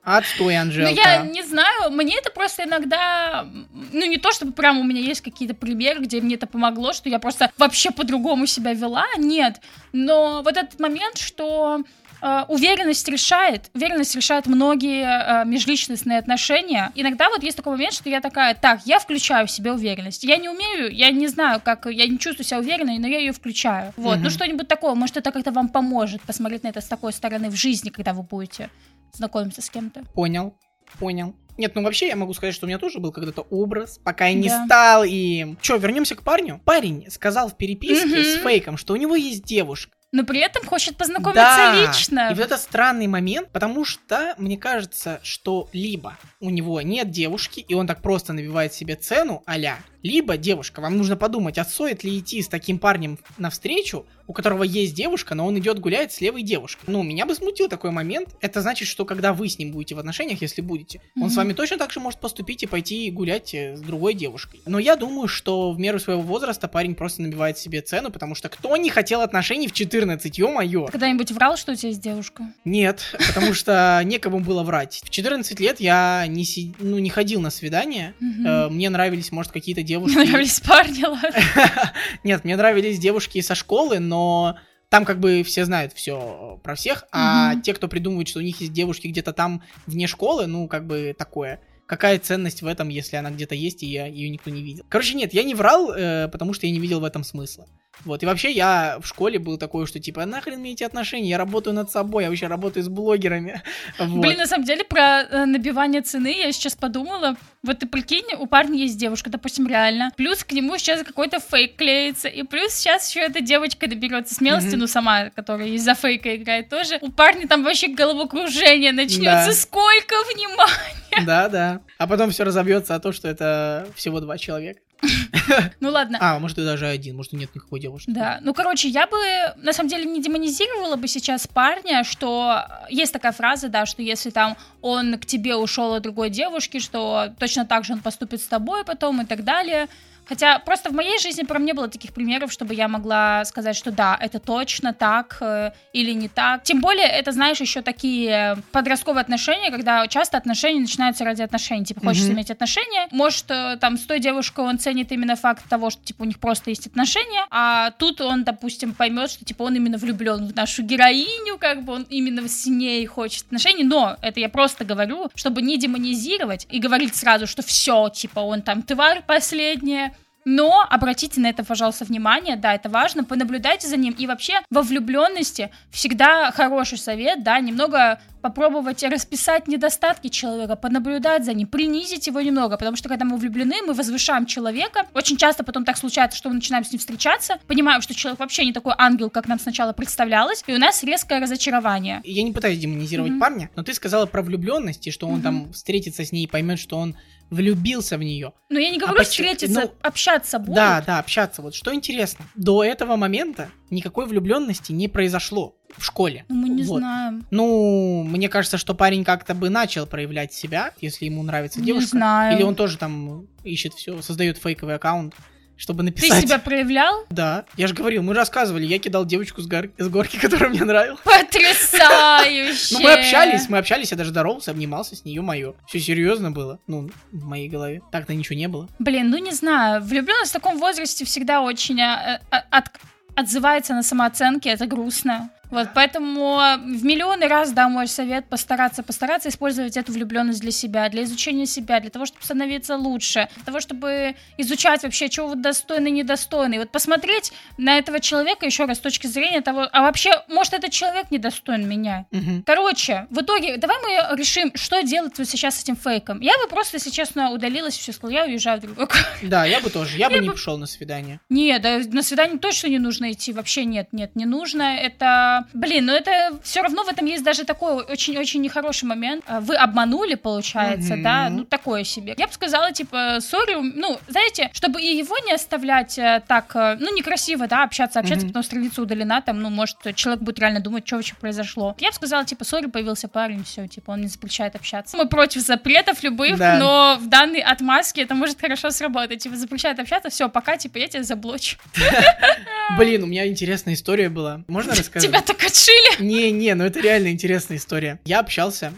Отстой, 0.05 0.55
Ну, 0.57 0.61
Анжелка. 0.63 0.93
я 1.01 1.23
не 1.23 1.43
знаю, 1.45 1.91
мне 1.93 2.17
это 2.19 2.31
просто 2.31 2.65
иногда, 2.65 3.47
ну, 3.93 4.05
не 4.05 4.17
то, 4.19 4.33
чтобы 4.33 4.53
прям 4.53 4.79
у 4.81 4.83
меня 4.83 5.01
есть 5.01 5.21
какие-то 5.21 5.55
примеры, 5.55 6.01
где 6.01 6.21
мне 6.21 6.35
это 6.35 6.47
помогло, 6.49 6.93
что 6.93 7.09
я 7.09 7.21
просто 7.21 7.53
вообще 7.57 7.93
по-другому 7.93 8.47
себя 8.47 8.73
вела, 8.73 9.07
нет, 9.17 9.61
но 9.93 10.43
вот 10.43 10.57
этот 10.57 10.81
момент, 10.81 11.19
что 11.19 11.85
э, 12.21 12.45
уверенность 12.49 13.07
решает, 13.09 13.71
уверенность 13.75 14.17
решает 14.17 14.47
многие 14.47 15.05
э, 15.05 15.45
межличностные 15.45 16.19
отношения. 16.19 16.91
Иногда 16.97 17.29
вот 17.29 17.45
есть 17.45 17.57
такой 17.57 17.73
момент, 17.75 17.95
что 17.95 18.09
я 18.09 18.21
такая, 18.21 18.55
так, 18.55 18.81
я 18.85 18.99
включаю 18.99 19.47
в 19.47 19.51
себе 19.53 19.71
уверенность. 19.73 20.25
Я 20.25 20.37
не 20.37 20.49
умею, 20.49 20.93
я 20.93 21.13
не 21.13 21.29
знаю, 21.29 21.61
как, 21.65 21.87
я 21.87 22.09
не 22.09 22.19
чувствую 22.19 22.45
себя 22.45 22.59
уверенной, 22.59 22.99
но 22.99 23.07
я 23.07 23.19
ее 23.19 23.31
включаю. 23.33 23.93
Вот, 23.97 24.15
Мгм. 24.17 24.25
ну 24.25 24.31
что-нибудь 24.31 24.67
такое, 24.67 24.95
может, 24.95 25.17
это 25.17 25.31
как-то 25.31 25.53
вам 25.53 25.69
поможет 25.69 26.23
посмотреть 26.23 26.65
на 26.65 26.69
это 26.69 26.81
с 26.81 26.87
такой 26.87 27.13
стороны 27.13 27.51
в 27.51 27.55
жизни, 27.55 27.91
когда 27.91 28.13
вы 28.15 28.25
будете 28.25 28.69
знакомиться 29.17 29.63
с 29.63 29.71
кем-то. 29.71 30.05
Понял, 30.15 30.55
понял. 30.99 31.35
Нет, 31.59 31.75
ну 31.75 31.83
вообще 31.83 32.09
я 32.09 32.17
могу 32.17 32.33
сказать, 32.33 32.55
что 32.55 32.65
у 32.65 32.69
меня 32.69 32.79
тоже 32.79 32.99
был 32.99 33.13
когда-то 33.13 33.43
образ, 33.43 33.99
пока 34.03 34.27
я 34.29 34.35
не 34.35 34.49
Да. 34.49 34.65
стал 34.65 35.05
им. 35.05 35.59
Че, 35.61 35.77
вернемся 35.77 36.15
к 36.15 36.23
парню? 36.23 36.61
Парень 36.65 37.07
сказал 37.11 37.49
в 37.49 37.57
переписке 37.57 38.07
Мгм. 38.07 38.25
с 38.25 38.37
фейком, 38.43 38.77
что 38.79 38.95
у 38.95 38.97
него 38.97 39.15
есть 39.15 39.45
девушка. 39.45 39.93
Но 40.13 40.25
при 40.25 40.41
этом 40.41 40.65
хочет 40.65 40.97
познакомиться 40.97 41.57
Да. 41.57 41.87
лично. 41.87 42.29
И 42.31 42.35
вот 42.35 42.45
это 42.45 42.59
странный 42.59 43.07
момент, 43.07 43.49
потому 43.51 43.85
что 43.85 44.35
мне 44.39 44.59
кажется, 44.59 45.21
что 45.23 45.69
либо 45.73 46.17
у 46.41 46.51
него 46.51 46.81
нет 46.83 47.11
девушки, 47.11 47.61
и 47.61 47.75
он 47.75 47.87
так 47.87 48.03
просто 48.03 48.33
набивает 48.33 48.75
себе 48.75 48.95
цену 48.95 49.43
а 49.47 49.57
либо 50.03 50.37
девушка, 50.37 50.81
вам 50.81 50.97
нужно 50.97 51.17
подумать, 51.17 51.59
а 51.59 51.65
стоит 51.65 52.03
ли 52.05 52.19
идти 52.19 52.43
с 52.43 52.49
таким 52.49 52.79
парнем 52.79 53.19
навстречу, 53.39 54.05
у 54.27 54.33
которого 54.33 54.63
есть 54.63 54.95
девушка, 54.95 55.35
но 55.35 55.47
он 55.47 55.59
идет 55.59 55.79
гулять 55.79 56.13
с 56.13 56.21
левой 56.21 56.43
девушкой. 56.43 56.85
Ну, 56.87 57.03
меня 57.03 57.27
бы 57.27 57.35
смутил 57.35 57.69
такой 57.69 57.91
момент. 57.91 58.29
Это 58.41 58.63
значит, 58.63 58.89
что 58.89 59.05
когда 59.05 59.33
вы 59.33 59.49
с 59.49 59.59
ним 59.59 59.73
будете 59.73 59.95
в 59.95 59.99
отношениях, 59.99 60.41
если 60.43 60.61
будете, 60.61 61.01
он 61.21 61.31
с 61.31 61.37
вами 61.37 61.53
точно 61.53 61.79
так 61.79 61.93
же 61.93 62.01
может 62.01 62.21
поступить 62.21 62.63
и 62.63 62.67
пойти 62.67 63.11
гулять 63.11 63.55
э, 63.55 63.77
с 63.77 63.81
другой 63.81 64.15
девушкой. 64.15 64.61
Но 64.67 64.79
я 64.79 64.97
думаю, 64.97 65.29
что 65.29 65.73
в 65.73 65.79
меру 65.79 65.99
своего 65.99 66.23
возраста 66.23 66.67
парень 66.69 66.95
просто 66.95 67.23
набивает 67.23 67.59
себе 67.59 67.81
цену, 67.81 68.11
потому 68.11 68.35
что 68.35 68.49
кто 68.49 68.77
не 68.77 68.91
хотел 68.91 69.21
отношений 69.21 69.69
в 69.69 69.73
14, 69.73 70.02
ё-моё. 70.07 70.87
Ты 70.87 70.93
когда-нибудь 70.93 71.31
врал, 71.33 71.57
что 71.57 71.73
у 71.73 71.75
тебя 71.75 71.89
есть 71.91 72.01
девушка? 72.01 72.53
Нет, 72.65 73.15
потому 73.29 73.55
что 73.55 74.01
некому 74.05 74.41
было 74.41 74.63
врать. 74.63 75.01
В 75.05 75.11
14 75.11 75.59
лет 75.61 75.81
я 75.81 76.27
не, 76.29 76.45
си- 76.45 76.75
ну, 76.79 76.99
не 76.99 77.11
ходил 77.11 77.41
на 77.41 77.51
свидания. 77.51 78.15
Мгм. 78.21 78.47
Э, 78.47 78.69
Мне 78.69 78.91
нравились, 78.91 79.33
может, 79.33 79.53
какие-то 79.53 79.83
девушки. 79.83 80.17
Мне 80.17 80.31
нравились 80.31 80.61
парни, 80.61 81.05
ладно. 81.05 81.31
Нет, 82.25 82.45
мне 82.45 82.57
нравились 82.57 82.99
девушки 82.99 83.41
со 83.41 83.55
школы, 83.55 83.99
но 83.99 84.57
там 84.89 85.05
как 85.05 85.21
бы 85.21 85.43
все 85.43 85.65
знают 85.65 85.93
все 85.95 86.61
про 86.63 86.75
всех, 86.75 87.05
а 87.13 87.53
Мгм. 87.55 87.63
те, 87.63 87.75
кто 87.75 87.89
придумывает, 87.89 88.29
что 88.29 88.41
у 88.41 88.43
них 88.43 88.61
есть 88.61 88.73
девушки 88.73 89.07
где-то 89.07 89.33
там 89.33 89.63
вне 89.87 90.07
школы, 90.07 90.47
ну 90.47 90.69
как 90.69 90.87
бы 90.87 91.15
такое. 91.17 91.61
Какая 91.87 92.19
ценность 92.19 92.63
в 92.63 92.67
этом, 92.67 92.89
если 92.89 93.17
она 93.17 93.31
где-то 93.31 93.55
есть, 93.55 93.83
и 93.83 93.87
я 93.87 94.07
ее 94.07 94.31
никто 94.31 94.51
не 94.51 94.63
видел? 94.63 94.85
Короче, 94.89 95.15
нет, 95.15 95.35
я 95.35 95.43
не 95.43 95.55
врал, 95.55 95.93
э, 95.93 96.29
потому 96.29 96.55
что 96.55 96.67
я 96.67 96.73
не 96.73 96.79
видел 96.79 97.01
в 97.01 97.05
этом 97.05 97.23
смысла. 97.25 97.67
Вот, 98.05 98.23
и 98.23 98.27
вообще 98.27 98.51
я 98.51 98.99
в 99.01 99.07
школе 99.07 99.39
был 99.39 99.59
такой, 99.59 99.87
что 99.87 100.01
типа, 100.01 100.25
нахрен 100.27 100.59
мне 100.59 100.73
эти 100.73 100.83
отношения, 100.83 101.29
я 101.29 101.39
работаю 101.39 101.75
над 101.75 101.91
собой, 101.91 102.25
я 102.25 102.31
вообще 102.31 102.49
работаю 102.49 102.83
с 102.85 102.89
блогерами. 102.89 103.63
Вот. 103.99 104.21
Блин, 104.21 104.39
на 104.39 104.47
самом 104.47 104.65
деле, 104.65 104.83
про 104.85 105.23
э, 105.23 105.45
набивание 105.45 106.03
цены 106.03 106.35
я 106.37 106.51
сейчас 106.53 106.75
подумала. 106.75 107.37
Вот 107.63 107.79
ты 107.79 107.87
прикинь, 107.87 108.25
у 108.39 108.47
парня 108.47 108.79
есть 108.79 108.99
девушка, 108.99 109.31
допустим, 109.31 109.69
реально. 109.69 110.11
Плюс 110.17 110.43
к 110.43 110.51
нему 110.53 110.77
сейчас 110.79 111.05
какой-то 111.05 111.39
фейк 111.39 111.77
клеится. 111.77 112.29
И 112.29 112.43
плюс 112.43 112.73
сейчас 112.73 113.09
еще 113.09 113.21
эта 113.21 113.41
девочка 113.41 113.87
доберется 113.87 114.35
смелости, 114.35 114.71
Мгм. 114.71 114.81
ну 114.81 114.87
сама, 114.89 115.31
которая 115.31 115.69
из-за 115.69 115.95
фейка 115.95 116.35
играет 116.37 116.69
тоже. 116.69 116.99
У 117.03 117.13
парня 117.13 117.47
там 117.47 117.63
вообще 117.63 117.89
головокружение 117.89 118.93
начнется. 118.93 119.47
Да. 119.47 119.53
Сколько 119.53 120.15
внимания! 120.35 121.03
Да, 121.27 121.49
да. 121.51 121.81
А 121.99 122.07
потом 122.07 122.31
все 122.31 122.43
разобьется 122.43 122.95
о 122.95 123.01
том, 123.01 123.13
что 123.13 123.29
это 123.29 123.87
всего 123.95 124.21
два 124.21 124.39
человека. 124.39 124.81
Ну 125.81 125.91
ладно. 125.91 126.17
А, 126.21 126.39
может 126.39 126.59
и 126.59 126.65
даже 126.65 126.87
один, 126.87 127.17
может 127.17 127.33
и 127.35 127.37
нет 127.37 127.55
никакой 127.55 127.81
девушки. 127.83 128.11
Да, 128.11 128.39
ну, 128.43 128.55
короче, 128.55 128.89
я 128.89 129.07
бы, 129.07 129.19
на 129.57 129.73
самом 129.73 129.91
деле, 129.91 130.05
не 130.05 130.23
демонизировала 130.23 130.97
бы 130.97 131.09
сейчас 131.09 131.47
парня, 131.47 132.05
что 132.05 132.63
есть 132.89 133.13
такая 133.13 133.33
фраза, 133.33 133.69
да, 133.69 133.87
что 133.87 134.03
если 134.03 134.31
там 134.31 134.57
он 134.81 135.19
к 135.19 135.27
тебе 135.27 135.57
ушел 135.57 135.95
от 135.95 136.03
другой 136.03 136.31
девушки, 136.31 136.79
что 136.79 137.33
точно 137.39 137.67
так 137.67 137.85
же 137.85 137.93
он 137.93 138.01
поступит 138.01 138.41
с 138.41 138.47
тобой 138.47 138.85
потом 138.85 139.21
и 139.21 139.25
так 139.25 139.45
далее. 139.45 139.89
Хотя 140.27 140.59
просто 140.59 140.91
в 140.91 140.93
моей 140.95 141.19
жизни 141.19 141.43
прям 141.43 141.65
не 141.65 141.73
было 141.73 141.89
таких 141.89 142.13
примеров, 142.13 142.53
чтобы 142.53 142.75
я 142.75 142.89
могла 142.89 143.45
сказать, 143.45 143.77
что 143.77 143.91
да, 143.91 144.17
это 144.21 144.39
точно 144.39 144.93
так 144.95 145.39
э, 145.41 145.73
или 145.93 146.13
не 146.13 146.29
так. 146.29 146.63
Тем 146.63 146.81
более, 146.81 147.07
это, 147.07 147.33
знаешь, 147.33 147.61
еще 147.61 147.83
такие 147.83 148.57
подростковые 148.73 149.21
отношения, 149.23 149.71
когда 149.71 150.07
часто 150.09 150.37
отношения 150.39 150.81
начинаются 150.81 151.25
ради 151.25 151.43
отношений. 151.43 151.85
Типа, 151.85 152.01
хочется 152.01 152.29
Мгм. 152.29 152.37
иметь 152.37 152.51
отношения. 152.51 153.09
Может, 153.11 153.47
э, 153.51 153.77
там 153.81 153.99
с 153.99 154.03
той 154.05 154.21
девушкой 154.21 154.65
он 154.65 154.79
ценит 154.79 155.13
именно 155.13 155.37
факт 155.37 155.65
того, 155.69 155.91
что 155.91 156.03
типа 156.05 156.23
у 156.23 156.25
них 156.25 156.39
просто 156.39 156.71
есть 156.71 156.87
отношения, 156.87 157.45
а 157.51 157.91
тут 157.93 158.21
он, 158.21 158.45
допустим, 158.45 158.95
поймет, 158.95 159.31
что 159.31 159.45
типа 159.45 159.63
он 159.65 159.77
именно 159.77 159.99
влюблен 159.99 160.47
в 160.47 160.55
нашу 160.55 160.83
героиню, 160.83 161.59
как 161.59 161.83
бы 161.85 161.93
он 161.95 162.07
именно 162.09 162.49
с 162.49 162.67
ней 162.67 163.05
хочет 163.07 163.45
отношений. 163.47 163.85
Но 163.85 164.17
это 164.23 164.41
я 164.41 164.49
просто 164.49 164.85
говорю, 164.85 165.31
чтобы 165.35 165.63
не 165.63 165.77
демонизировать 165.79 166.67
и 166.71 166.79
говорить 166.79 167.15
сразу, 167.17 167.47
что 167.47 167.63
все, 167.63 168.09
типа 168.09 168.41
он 168.41 168.63
там 168.63 168.83
тварь 168.83 169.23
последняя. 169.27 170.12
Но 170.45 170.85
обратите 170.89 171.41
на 171.41 171.49
это, 171.49 171.65
пожалуйста, 171.65 172.05
внимание, 172.05 172.57
да, 172.57 172.75
это 172.75 172.89
важно, 172.89 173.25
понаблюдайте 173.25 173.87
за 173.89 173.97
ним. 173.97 174.15
И 174.19 174.27
вообще 174.27 174.61
во 174.71 174.83
влюбленности 174.83 175.71
всегда 175.91 176.51
хороший 176.51 176.99
совет, 176.99 177.43
да, 177.43 177.61
немного 177.61 178.21
попробовать 178.43 179.03
расписать 179.05 179.69
недостатки 179.69 180.29
человека, 180.29 180.77
понаблюдать 180.77 181.45
за 181.45 181.55
ним, 181.55 181.69
принизить 181.69 182.27
его 182.27 182.41
немного, 182.41 182.77
потому 182.77 182.97
что 182.97 183.09
когда 183.09 183.25
мы 183.25 183.37
влюблены, 183.37 183.77
мы 183.87 183.95
возвышаем 183.95 184.47
человека. 184.47 185.07
Очень 185.15 185.37
часто 185.37 185.65
потом 185.65 185.85
так 185.85 185.97
случается, 185.97 186.37
что 186.37 186.49
мы 186.49 186.57
начинаем 186.57 186.85
с 186.85 186.93
ним 186.93 186.99
встречаться, 186.99 187.59
понимаем, 187.67 188.03
что 188.03 188.15
человек 188.15 188.41
вообще 188.41 188.65
не 188.65 188.73
такой 188.73 188.95
ангел, 188.99 189.31
как 189.31 189.49
нам 189.49 189.59
сначала 189.59 189.93
представлялось, 189.93 190.65
и 190.67 190.75
у 190.75 190.79
нас 190.79 191.03
резкое 191.05 191.41
разочарование. 191.41 192.21
Я 192.25 192.43
не 192.43 192.53
пытаюсь 192.53 192.79
демонизировать 192.79 193.31
Мгм. 193.33 193.41
парня, 193.41 193.71
но 193.77 193.83
ты 193.83 193.95
сказала 193.95 194.27
про 194.27 194.43
влюбленность, 194.43 195.07
и 195.07 195.11
что 195.11 195.27
он 195.29 195.35
Мгм. 195.35 195.43
там 195.43 195.73
встретится 195.73 196.25
с 196.25 196.33
ней 196.33 196.45
и 196.45 196.47
поймет, 196.49 196.79
что 196.81 196.99
он 196.99 197.17
влюбился 197.51 198.17
в 198.17 198.23
нее. 198.23 198.53
Но 198.71 198.79
я 198.79 198.91
не 198.91 198.99
говорю 198.99 199.19
почему- 199.19 199.31
встретиться, 199.49 199.81
ну, 199.83 199.93
общаться 200.01 200.59
будут. 200.59 200.75
Да, 200.75 201.03
да, 201.07 201.19
общаться. 201.19 201.61
Вот 201.61 201.75
что 201.75 201.95
интересно. 201.95 202.47
До 202.55 202.83
этого 202.83 203.17
момента 203.17 203.69
никакой 203.93 204.27
влюбленности 204.27 204.91
не 204.93 205.07
произошло 205.07 205.77
в 205.97 206.05
школе. 206.05 206.45
Ну, 206.49 206.57
мы 206.57 206.69
не 206.71 206.83
Вот. 206.83 206.99
знаем. 206.99 207.47
Ну, 207.51 208.25
мне 208.25 208.49
кажется, 208.49 208.79
что 208.79 208.95
парень 208.95 209.23
как-то 209.25 209.55
бы 209.55 209.69
начал 209.71 210.07
проявлять 210.07 210.53
себя, 210.53 210.93
если 211.01 211.27
ему 211.27 211.43
нравится 211.43 211.79
Не 211.81 211.87
девушка. 211.87 212.09
знаю. 212.11 212.57
Или 212.57 212.63
он 212.65 212.75
тоже 212.75 212.99
там 212.99 213.47
ищет 213.63 213.95
все, 213.95 214.21
создает 214.23 214.59
фейковый 214.59 214.95
аккаунт, 214.97 215.35
чтобы 215.77 216.01
Ты 216.01 216.05
написать. 216.07 216.43
себя 216.43 216.59
проявлял? 216.59 217.25
Да, 217.31 217.65
я 217.77 217.87
же 217.89 217.95
говорил, 217.95 218.23
мы 218.23 218.35
рассказывали, 218.35 218.87
я 218.87 218.99
кидал 218.99 219.25
девочку 219.27 219.61
с, 219.61 219.67
гор- 219.67 219.91
с 219.99 220.09
горки, 220.09 220.37
которая 220.41 220.71
мне 220.71 220.85
нравилась. 220.85 221.21
Потрясающе! 221.25 222.95
Ну, 222.95 223.01
мы 223.01 223.13
общались, 223.13 223.69
мы 223.69 223.79
общались, 223.79 224.11
я 224.11 224.17
даже 224.17 224.31
здоровался, 224.31 224.71
обнимался 224.71 225.17
с 225.17 225.25
нее, 225.25 225.43
мое. 225.43 225.75
Все 225.87 226.01
серьезно 226.01 226.51
было, 226.51 226.79
ну, 226.87 227.11
в 227.33 227.45
моей 227.45 227.69
голове. 227.69 228.01
Так-то 228.11 228.35
ничего 228.35 228.57
не 228.57 228.69
было. 228.69 228.89
Блин, 228.99 229.31
ну 229.31 229.39
не 229.39 229.53
знаю, 229.53 230.03
влюбленность 230.03 230.51
в 230.51 230.55
таком 230.55 230.79
возрасте 230.79 231.25
всегда 231.25 231.61
очень 231.63 232.01
а, 232.01 232.41
а, 232.51 232.65
от- 232.71 232.91
отзывается 233.37 233.95
на 233.95 234.03
самооценке, 234.03 234.71
это 234.71 234.87
грустно. 234.87 235.51
Вот, 235.73 235.89
поэтому 235.95 236.59
в 236.79 237.05
миллионы 237.05 237.49
раз, 237.49 237.73
да, 237.73 237.89
мой 237.89 238.07
совет 238.07 238.45
постараться, 238.45 239.03
постараться 239.03 239.49
использовать 239.49 239.97
эту 239.97 240.13
влюбленность 240.13 240.61
для 240.61 240.71
себя, 240.71 241.09
для 241.09 241.25
изучения 241.25 241.67
себя, 241.67 241.99
для 241.99 242.11
того, 242.11 242.27
чтобы 242.27 242.45
становиться 242.45 242.97
лучше, 242.97 243.49
для 243.57 243.65
того, 243.65 243.81
чтобы 243.81 244.37
изучать 244.59 245.03
вообще, 245.03 245.29
чего 245.29 245.49
вы 245.49 245.57
достойны, 245.57 246.11
недостойны. 246.11 246.75
И 246.75 246.79
вот 246.79 246.91
посмотреть 246.91 247.53
на 247.79 247.97
этого 247.97 248.21
человека 248.21 248.67
еще 248.67 248.85
раз 248.85 248.99
с 248.99 249.01
точки 249.01 249.27
зрения 249.27 249.63
того, 249.63 249.89
а 249.91 250.03
вообще, 250.03 250.31
может, 250.49 250.75
этот 250.75 250.91
человек 250.93 251.31
недостоин 251.31 251.89
меня. 251.89 252.27
Мгм. 252.31 252.63
Короче, 252.65 253.27
в 253.31 253.41
итоге, 253.41 253.79
давай 253.79 253.97
мы 254.03 254.37
решим, 254.37 254.73
что 254.75 255.03
делать 255.03 255.39
вот 255.39 255.49
сейчас 255.49 255.79
с 255.79 255.83
этим 255.83 255.97
фейком. 255.97 256.41
Я 256.41 256.53
бы 256.59 256.69
просто, 256.69 256.99
если 256.99 257.09
честно, 257.09 257.51
удалилась, 257.51 257.97
все 257.97 258.13
сказала, 258.13 258.37
я 258.37 258.45
уезжаю 258.45 258.79
в 258.79 258.83
другой 258.83 259.07
город. 259.07 259.27
Да, 259.43 259.65
я 259.65 259.81
бы 259.81 259.89
тоже. 259.89 260.19
Я 260.19 260.29
бы 260.29 260.39
не 260.39 260.51
пошел 260.51 260.77
на 260.77 260.87
свидание. 260.87 261.41
Нет, 261.49 261.81
да, 261.81 261.99
на 261.99 262.23
свидание 262.23 262.59
точно 262.59 262.89
не 262.89 262.99
нужно 262.99 263.33
идти. 263.33 263.53
Вообще 263.55 263.87
нет, 263.87 264.09
нет, 264.13 264.37
не 264.37 264.45
нужно. 264.45 264.83
Это, 264.83 265.62
блин, 265.73 266.07
ну 266.07 266.13
это 266.13 266.59
все 266.63 266.83
равно 266.83 267.05
в 267.05 267.09
этом 267.09 267.27
есть 267.27 267.45
даже 267.45 267.65
такой 267.65 268.03
очень-очень 268.05 268.61
нехороший 268.61 269.07
момент. 269.09 269.45
А, 269.47 269.61
Вы 269.61 269.77
обманули, 269.77 270.35
получается, 270.35 271.15
Мгм. 271.15 271.23
да, 271.23 271.49
ну 271.51 271.65
такое 271.65 272.05
себе. 272.05 272.35
Я 272.37 272.47
бы 272.47 272.53
сказала, 272.53 272.93
типа, 272.93 273.39
сори, 273.41 273.75
ну, 273.75 274.19
знаете, 274.29 274.71
чтобы 274.73 275.01
и 275.03 275.17
его 275.17 275.37
не 275.47 275.53
оставлять 275.53 276.19
э, 276.19 276.43
так, 276.47 276.75
э, 276.75 276.97
ну, 277.01 277.15
некрасиво, 277.15 277.67
да, 277.67 277.85
общаться, 277.85 278.21
общаться, 278.21 278.45
Мгм. 278.47 278.53
потом 278.53 278.63
страница 278.63 279.03
удалена, 279.03 279.41
там, 279.43 279.61
ну, 279.61 279.71
может, 279.71 279.97
человек 280.15 280.43
будет 280.43 280.59
реально 280.59 280.81
думать, 280.81 281.07
что 281.07 281.17
вообще 281.17 281.35
произошло. 281.35 281.95
Я 281.99 282.09
бы 282.09 282.15
сказала, 282.15 282.45
типа, 282.45 282.65
сори, 282.65 282.87
появился 282.87 283.29
парень, 283.29 283.65
все, 283.65 283.87
типа, 283.89 284.13
он 284.13 284.21
не 284.23 284.29
запрещает 284.29 284.75
общаться. 284.77 285.17
Мы 285.17 285.27
против 285.29 285.61
запретов 285.63 286.23
любых, 286.23 286.59
Да. 286.59 286.77
но 286.79 287.19
в 287.21 287.29
данной 287.29 287.61
отмазке 287.61 288.23
это 288.23 288.35
может 288.35 288.61
хорошо 288.61 288.91
сработать. 288.91 289.43
Типа, 289.43 289.57
запрещает 289.57 289.99
общаться, 289.99 290.31
все, 290.31 290.49
пока, 290.49 290.77
типа, 290.77 290.99
я 290.99 291.09
тебя 291.09 291.23
заблочу. 291.23 291.77
Блин, 292.99 293.23
у 293.23 293.27
меня 293.27 293.47
интересная 293.49 293.95
история 293.95 294.29
была. 294.29 294.63
Можно 294.69 294.93
рассказать? 294.95 295.29
Тебя 295.29 295.41
так 295.55 295.65
отшили? 295.65 296.23
Не-не, 296.23 296.75
ну 296.75 296.85
это 296.85 297.01
реально 297.01 297.29
интересная 297.29 297.77
история. 297.77 298.21
Я 298.25 298.41
общался, 298.41 298.93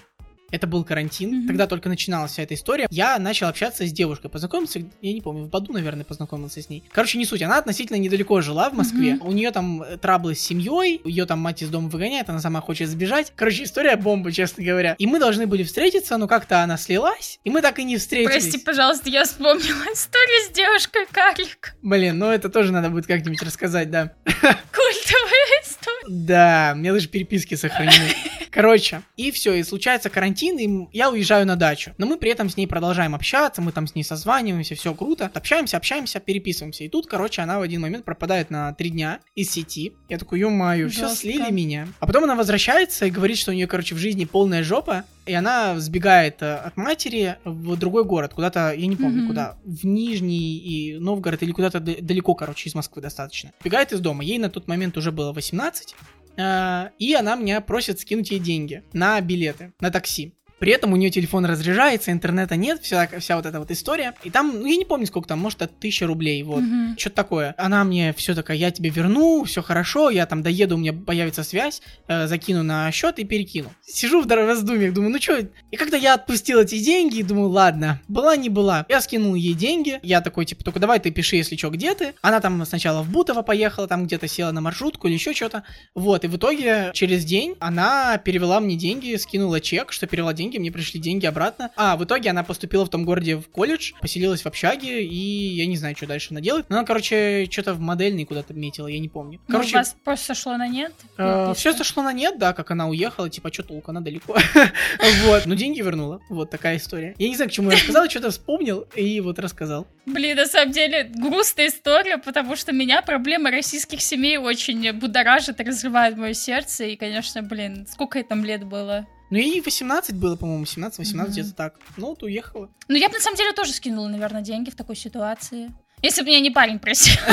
это 0.51 0.69
был 0.69 0.85
карантин, 0.85 1.31
Мгм. 1.39 1.47
тогда 1.49 1.67
только 1.67 1.89
начиналась 1.89 2.31
вся 2.33 2.45
эта 2.45 2.55
история. 2.55 2.87
Я 2.91 3.19
начал 3.19 3.49
общаться 3.49 3.85
с 3.85 3.91
девушкой, 3.93 4.29
познакомился, 4.29 4.85
я 5.03 5.13
не 5.13 5.21
помню, 5.21 5.45
в 5.45 5.49
Баду, 5.49 5.73
наверное, 5.73 6.05
познакомился 6.05 6.63
с 6.63 6.69
ней. 6.69 6.85
Короче, 6.93 7.19
не 7.19 7.25
суть, 7.27 7.43
она 7.43 7.59
относительно 7.59 7.97
недалеко 7.97 8.41
жила 8.41 8.71
в 8.71 8.75
Москве. 8.75 9.19
У 9.21 9.33
нее 9.33 9.51
там 9.51 9.85
траблы 10.01 10.37
с 10.37 10.41
семьей, 10.41 11.01
ее 11.05 11.27
там 11.27 11.41
мать 11.41 11.63
из 11.63 11.71
дома 11.71 11.89
выгоняет, 11.89 12.29
она 12.29 12.39
сама 12.39 12.61
хочет 12.61 12.89
сбежать. 12.89 13.33
Короче, 13.35 13.65
история 13.65 13.97
бомба, 13.97 14.31
честно 14.31 14.63
говоря. 14.63 14.95
И 14.99 15.09
мы 15.09 15.19
должны 15.19 15.49
были 15.49 15.65
встретиться, 15.65 16.17
но 16.19 16.29
как-то 16.29 16.63
она 16.63 16.77
слилась, 16.77 17.41
и 17.43 17.51
мы 17.51 17.61
так 17.61 17.81
и 17.81 17.85
не 17.85 17.97
встретились. 17.97 18.31
Прости, 18.45 18.59
пожалуйста, 18.59 19.11
я 19.11 19.25
вспомнила 19.25 19.83
историю 19.93 20.49
с 20.49 20.55
девушкой 20.55 21.07
Карлик. 21.11 21.75
Блин, 21.83 22.19
ну 22.19 22.27
это 22.31 22.49
тоже 22.49 22.71
надо 22.71 22.91
будет 22.91 23.07
как-нибудь 23.09 23.43
рассказать, 23.43 23.91
да. 23.91 24.13
Культовая 24.25 25.63
история. 25.65 25.94
Да, 26.09 26.73
у 26.75 26.79
меня 26.79 26.93
даже 26.93 27.09
переписки 27.09 27.55
сохранены. 27.55 28.11
Короче, 28.51 29.03
и 29.17 29.33
все, 29.33 29.55
и 29.55 29.63
случается 29.65 30.11
карантин, 30.11 30.59
и 30.59 30.97
я 30.97 31.11
уезжаю 31.11 31.45
на 31.45 31.57
дачу. 31.57 31.93
Но 31.99 32.07
мы 32.07 32.17
при 32.19 32.31
этом 32.31 32.49
с 32.49 32.57
ней 32.57 32.67
продолжаем 32.69 33.15
общаться, 33.15 33.61
мы 33.61 33.73
там 33.73 33.89
с 33.89 33.97
ней 33.97 34.05
созваниваемся, 34.05 34.77
все 34.77 34.95
круто. 34.95 35.29
Общаемся, 35.35 35.77
общаемся, 35.77 36.21
переписываемся. 36.21 36.85
И 36.85 36.89
тут, 36.89 37.09
короче, 37.09 37.43
она 37.43 37.59
в 37.59 37.63
один 37.63 37.81
момент 37.81 38.05
пропадает 38.05 38.51
на 38.51 38.73
три 38.75 38.91
дня 38.91 39.19
из 39.35 39.51
сети. 39.51 39.95
Я 40.09 40.19
такой, 40.19 40.39
ё-моё, 40.39 40.89
все 40.89 41.09
слили 41.09 41.51
меня. 41.51 41.89
А 41.99 42.07
потом 42.07 42.25
она 42.25 42.37
возвращается 42.37 43.07
и 43.07 43.11
говорит, 43.11 43.39
что 43.39 43.51
у 43.51 43.55
нее, 43.55 43.67
короче, 43.67 43.97
в 43.97 43.99
жизни 43.99 44.25
полная 44.25 44.63
жопа. 44.63 45.05
И 45.27 45.33
она 45.33 45.81
сбегает 45.81 46.43
э, 46.43 46.55
от 46.57 46.77
матери 46.77 47.39
в 47.47 47.77
другой 47.79 48.05
город, 48.05 48.35
куда-то, 48.35 48.75
я 48.75 48.87
не 48.87 48.95
помню, 48.95 49.21
Мгм. 49.21 49.29
куда, 49.29 49.57
в 49.65 49.87
Нижний 49.87 50.59
и 50.59 50.99
Новгород 50.99 51.43
или 51.43 51.51
куда-то 51.53 51.81
далеко, 51.81 52.35
короче, 52.35 52.69
из 52.69 52.75
Москвы 52.75 53.01
достаточно. 53.01 53.51
Бегает 53.65 53.93
из 53.95 54.01
дома, 54.01 54.23
ей 54.23 54.37
на 54.37 54.51
тот 54.51 54.69
момент 54.69 54.99
уже 54.99 55.13
было 55.13 55.33
18, 55.33 55.93
э, 55.93 55.94
и 56.37 57.15
она 57.15 57.37
меня 57.37 57.61
просит 57.61 58.01
скинуть 58.01 58.31
ей 58.31 58.41
деньги 58.41 58.83
на 58.93 59.21
билеты, 59.21 59.73
на 59.81 59.91
такси. 59.91 60.35
При 60.65 60.73
этом 60.73 60.95
у 60.95 60.97
нее 60.97 61.11
телефон 61.11 61.45
разряжается, 61.45 62.11
интернета 62.11 62.57
нет, 62.57 62.81
вся, 62.83 63.07
вся 63.19 63.37
вот 63.37 63.45
эта 63.45 63.59
вот 63.59 63.71
история. 63.71 64.15
И 64.25 64.31
там, 64.31 64.61
ну 64.61 64.65
я 64.65 64.77
не 64.77 64.87
помню 64.87 65.07
сколько 65.07 65.29
там, 65.29 65.39
может 65.39 65.61
от 65.61 65.73
1000 65.77 66.07
рублей, 66.07 66.43
вот. 66.43 66.63
Мгм. 66.63 66.97
Что-то 66.99 67.17
такое. 67.17 67.55
Она 67.59 67.85
мне 67.85 68.15
все 68.15 68.35
такая, 68.35 68.57
я 68.57 68.71
тебе 68.71 68.89
верну, 68.89 69.45
все 69.45 69.61
хорошо, 69.61 70.09
я 70.09 70.25
там 70.25 70.43
доеду, 70.43 70.77
у 70.77 70.79
меня 70.79 70.95
появится 70.95 71.45
связь, 71.45 71.83
э, 72.09 72.27
закину 72.29 72.63
на 72.63 72.91
счет 72.93 73.19
и 73.19 73.25
перекину. 73.25 73.75
Сижу 73.83 74.23
в 74.23 74.27
раздумьях, 74.27 74.95
думаю, 74.95 75.13
ну 75.13 75.21
что, 75.21 75.37
и 75.71 75.77
когда 75.77 75.99
я 75.99 76.15
отпустил 76.15 76.61
эти 76.61 76.83
деньги, 76.83 77.21
думаю, 77.21 77.51
ладно, 77.51 78.01
была 78.09 78.35
не 78.35 78.49
была. 78.49 78.87
Я 78.89 79.03
скинул 79.03 79.35
ей 79.35 79.53
деньги, 79.53 80.01
я 80.03 80.23
такой, 80.23 80.47
типа, 80.47 80.65
только 80.65 80.81
давай 80.81 80.99
ты 80.99 81.11
пиши, 81.11 81.37
если 81.37 81.57
что, 81.57 81.69
где 81.69 81.95
ты. 81.95 82.15
Она 82.23 82.41
там 82.41 82.65
сначала 82.65 83.03
в 83.03 83.11
Бутово 83.11 83.43
поехала, 83.43 83.87
там 83.87 84.07
где-то 84.07 84.29
села 84.29 84.51
на 84.51 84.63
маршрутку 84.63 85.09
или 85.09 85.15
еще 85.15 85.35
что-то. 85.35 85.65
Вот, 85.95 86.25
и 86.25 86.27
в 86.27 86.39
итоге 86.39 86.91
через 86.95 87.27
день 87.27 87.55
она 87.61 88.17
перевела 88.17 88.61
мне 88.61 88.77
деньги, 88.77 89.15
скинула 89.17 89.61
чек, 89.61 89.93
что 89.93 90.07
перевела 90.07 90.33
деньги, 90.33 90.54
мне 90.59 90.71
пришли 90.73 91.01
деньги 91.01 91.27
обратно. 91.27 91.71
А, 91.77 91.97
в 91.97 92.05
итоге 92.05 92.31
она 92.31 92.43
поступила 92.45 92.85
в 92.85 92.89
том 92.91 93.05
городе 93.05 93.37
в 93.37 93.49
колледж, 93.49 93.93
поселилась 94.01 94.43
в 94.43 94.47
общаге, 94.47 95.05
и 95.05 95.17
я 95.55 95.67
не 95.67 95.77
знаю, 95.77 95.97
что 95.97 96.07
дальше 96.07 96.29
она 96.31 96.41
делает. 96.41 96.67
Но 96.69 96.77
она, 96.77 96.85
короче, 96.87 97.49
что-то 97.51 97.75
в 97.75 97.81
модельный 97.81 98.25
куда-то 98.25 98.55
метила, 98.55 98.87
я 98.87 98.99
не 98.99 99.09
помню. 99.09 99.41
Ну, 99.49 99.53
Короче, 99.53 99.77
у 99.77 99.79
вас 99.79 99.97
просто 100.05 100.27
сошло 100.35 100.57
на 100.57 100.69
нет? 100.69 100.93
все 100.95 101.15
Переписка? 101.17 101.73
сошло 101.79 102.03
на 102.03 102.13
нет, 102.13 102.39
да, 102.39 102.53
как 102.53 102.71
она 102.71 102.89
уехала, 102.89 103.29
типа, 103.31 103.53
что 103.53 103.63
толку, 103.63 103.91
она 103.91 104.01
далеко. 104.01 104.37
Вот, 105.27 105.47
но 105.47 105.55
деньги 105.55 105.81
вернула. 105.81 106.21
Вот 106.29 106.51
такая 106.51 106.77
история. 106.77 107.15
Я 107.19 107.29
не 107.29 107.37
знаю, 107.37 107.51
к 107.51 107.53
чему 107.53 107.71
я 107.71 107.77
рассказал, 107.77 108.09
что-то 108.09 108.31
вспомнил 108.31 108.87
и 108.95 109.21
вот 109.21 109.39
рассказал. 109.39 109.87
Блин, 110.07 110.37
на 110.37 110.47
самом 110.47 110.73
деле 110.73 111.11
грустная 111.15 111.69
история, 111.69 112.19
потому 112.19 112.57
что 112.57 112.73
меня 112.73 113.03
проблема 113.03 113.51
российских 113.51 114.01
семей 114.01 114.37
очень 114.39 114.93
будоражит 114.93 115.61
и 115.61 115.65
разрывает 115.65 116.17
мое 116.17 116.35
сердце. 116.35 116.85
И, 116.85 116.97
конечно, 116.97 117.43
блин, 117.43 117.87
сколько 117.91 118.19
ей 118.19 118.25
там 118.25 118.45
лет 118.45 118.65
было? 118.65 119.07
Ну, 119.31 119.39
ей 119.39 119.61
18 119.61 120.17
было, 120.17 120.37
по-моему, 120.37 120.65
17-18, 120.65 121.15
Мгм. 121.15 121.31
где-то 121.33 121.55
так. 121.55 121.75
Ну, 121.97 122.09
вот 122.09 122.23
уехала. 122.23 122.69
Ну, 122.89 122.95
я 122.97 123.09
бы 123.09 123.15
на 123.15 123.21
самом 123.21 123.37
деле 123.37 123.53
тоже 123.53 123.73
скинула, 123.73 124.09
наверное, 124.09 124.43
деньги 124.43 124.71
в 124.71 124.77
такой 124.77 124.97
ситуации. 124.97 125.71
Если 126.03 126.21
бы 126.23 126.29
меня 126.29 126.41
не 126.41 126.51
парень 126.51 126.79
просил. 126.79 127.15